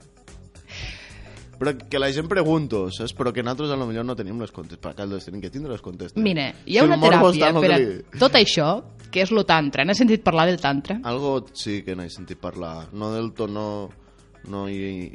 però 1.61 1.75
que 1.77 1.99
la 2.01 2.09
gent 2.12 2.29
pregunto, 2.29 2.87
saps? 2.90 3.12
Però 3.16 3.33
que 3.37 3.43
nosaltres 3.45 3.71
a 3.75 3.77
lo 3.77 3.87
millor 3.88 4.07
no 4.09 4.14
tenim 4.16 4.38
les 4.40 4.53
contestes, 4.53 4.81
perquè 4.81 5.05
els 5.05 5.27
tenim 5.29 5.43
que 5.43 5.51
tindre 5.53 5.73
les 5.75 5.83
contestes. 5.85 6.16
Mira, 6.23 6.49
hi 6.64 6.73
Si 6.73 6.79
ha 6.79 6.85
el 6.87 6.88
una 6.88 6.97
teràpia 7.03 7.51
per 7.61 7.73
li- 7.79 8.19
tot 8.19 8.38
això, 8.38 8.69
que 9.11 9.21
és 9.27 9.31
lo 9.35 9.45
tantra. 9.45 9.85
N'has 9.85 9.99
sentit 10.01 10.23
parlar 10.25 10.47
del 10.49 10.61
tantra? 10.61 11.01
Algo 11.05 11.45
sí 11.53 11.83
que 11.85 11.97
n'he 11.97 12.09
sentit 12.09 12.38
parlar, 12.40 12.88
no 12.93 13.12
del 13.12 13.33
tot, 13.37 13.51
no, 13.51 13.90
no 14.49 14.69
hi 14.71 15.11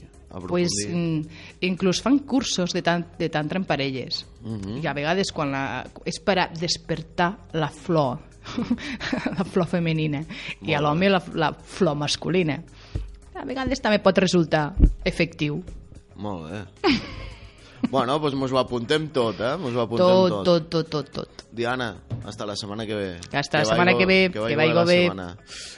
pues, 0.49 0.69
mm, 0.89 1.21
inclús 1.65 2.01
fan 2.03 2.19
cursos 2.27 2.73
de, 2.73 2.81
tan, 2.83 3.07
de 3.17 3.29
tantra 3.29 3.57
en 3.57 3.65
parelles. 3.65 4.25
Mhm. 4.43 4.83
I 4.83 4.87
a 4.87 4.93
vegades 4.93 5.31
quan 5.31 5.49
la, 5.51 5.85
és 6.05 6.19
per 6.19 6.37
a 6.39 6.47
despertar 6.53 7.47
la 7.53 7.69
flor, 7.71 8.19
la 9.37 9.45
flor 9.45 9.67
femenina, 9.69 10.23
i 10.65 10.75
a 10.75 10.81
l'home 10.83 11.09
la, 11.11 11.21
la 11.33 11.51
flor 11.53 11.97
masculina. 11.99 12.59
A 13.35 13.43
vegades 13.47 13.81
també 13.83 13.99
pot 14.03 14.17
resultar 14.23 14.69
efectiu. 15.03 15.59
Molt 16.15 16.47
bé. 16.47 16.61
bueno, 17.93 18.15
doncs 18.19 18.37
mos 18.39 18.53
ho 18.55 18.59
apuntem 18.61 19.09
tot, 19.13 19.41
eh? 19.43 19.55
Mos 19.59 19.75
ho 19.75 19.83
apuntem 19.83 20.05
Tot, 20.05 20.37
tot, 20.47 20.69
tot, 20.71 20.91
tot, 20.93 21.11
tot. 21.11 21.43
Diana, 21.55 21.93
hasta 22.23 22.47
la 22.47 22.55
setmana 22.55 22.85
que 22.87 22.95
ve. 22.95 23.09
Hasta 23.33 23.59
la 23.59 23.65
setmana 23.65 23.97
que 23.97 24.05
ve, 24.05 24.19
que 24.31 24.55
vaigo 24.55 24.85
bé. 24.87 25.01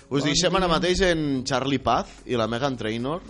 Us 0.09 0.23
deixem 0.23 0.55
ara 0.55 0.69
mateix 0.69 1.01
en 1.09 1.43
Charlie 1.45 1.81
Paz 1.83 2.21
i 2.25 2.37
la 2.39 2.47
Megan 2.47 2.77
Trainor, 2.77 3.25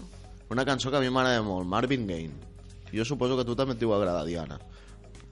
una 0.52 0.65
cançó 0.65 0.91
que 0.91 1.00
a 1.00 1.04
mi 1.04 1.10
m'agrada 1.10 1.41
molt, 1.43 1.67
Marvin 1.67 2.06
Gaye. 2.08 2.32
Jo 2.93 3.04
suposo 3.06 3.36
que 3.36 3.43
a 3.43 3.47
tu 3.47 3.56
també 3.56 3.76
et 3.76 3.82
deu 3.82 3.91
agradar, 3.95 4.23
Diana. 4.28 4.60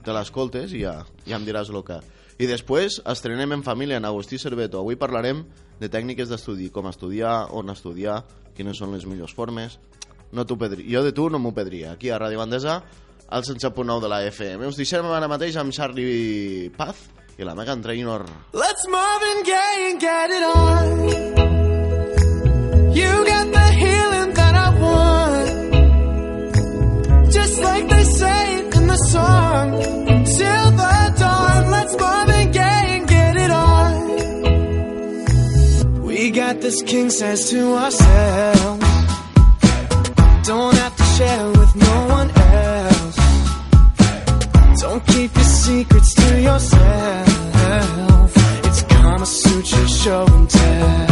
Te 0.04 0.12
l'escoltes 0.12 0.74
i 0.76 0.82
ja, 0.84 1.00
ja 1.26 1.38
em 1.38 1.46
diràs 1.46 1.72
el 1.72 1.84
que... 1.84 2.00
I 2.36 2.46
després 2.48 2.98
estrenem 3.08 3.54
en 3.56 3.62
família 3.64 3.96
en 3.96 4.04
Agustí 4.04 4.36
Cerveto. 4.38 4.78
Avui 4.82 4.96
parlarem 5.00 5.44
de 5.80 5.88
tècniques 5.88 6.28
d'estudi, 6.28 6.68
com 6.72 6.88
estudiar, 6.90 7.46
on 7.56 7.72
estudiar, 7.72 8.22
quines 8.56 8.76
són 8.76 8.92
les 8.92 9.06
millors 9.08 9.32
formes. 9.36 9.78
No 10.36 10.44
t'ho 10.44 10.56
pedri... 10.60 10.84
Jo 10.92 11.02
de 11.04 11.12
tu 11.16 11.30
no 11.32 11.38
m'ho 11.40 11.54
pedria. 11.56 11.92
Aquí 11.96 12.10
a 12.10 12.18
Ràdio 12.20 12.38
Bandesa, 12.42 12.82
al 13.28 13.42
107.9 13.44 14.00
de 14.02 14.08
la 14.12 14.20
FM. 14.28 14.66
Us 14.68 14.76
deixem 14.76 15.06
ara 15.08 15.28
mateix 15.32 15.56
amb 15.56 15.72
Charlie 15.72 16.70
Paz 16.76 16.96
i 17.38 17.44
la 17.44 17.54
Megan 17.56 17.82
Trainor. 17.82 18.26
Let's 18.52 18.86
Marvin 18.92 19.42
Gaye 19.48 19.90
and 19.90 20.00
get 20.00 20.30
it 20.30 20.44
on. 20.44 20.88
You 22.96 23.24
got 23.24 23.52
the 23.52 23.68
healing 23.80 24.32
that 24.34 24.54
I 24.54 24.68
want. 24.80 25.72
Just 27.32 27.62
like 27.62 27.88
they 27.88 28.04
say 28.04 28.60
in 28.76 28.86
the 28.86 28.96
song. 29.08 30.05
We 36.18 36.30
got 36.30 36.62
this 36.62 36.80
king 36.80 37.10
size 37.10 37.50
to 37.50 37.74
ourselves. 37.74 38.86
Don't 40.46 40.74
have 40.74 40.96
to 40.96 41.04
share 41.14 41.46
with 41.48 41.76
no 41.76 42.06
one 42.08 42.30
else. 42.30 43.16
Don't 44.80 45.06
keep 45.08 45.34
your 45.34 45.44
secrets 45.44 46.14
to 46.14 46.40
yourself. 46.40 48.32
It's 48.64 48.82
Kama 48.84 49.26
Sutra 49.26 49.88
show 49.88 50.24
and 50.26 50.48
tell. 50.48 51.05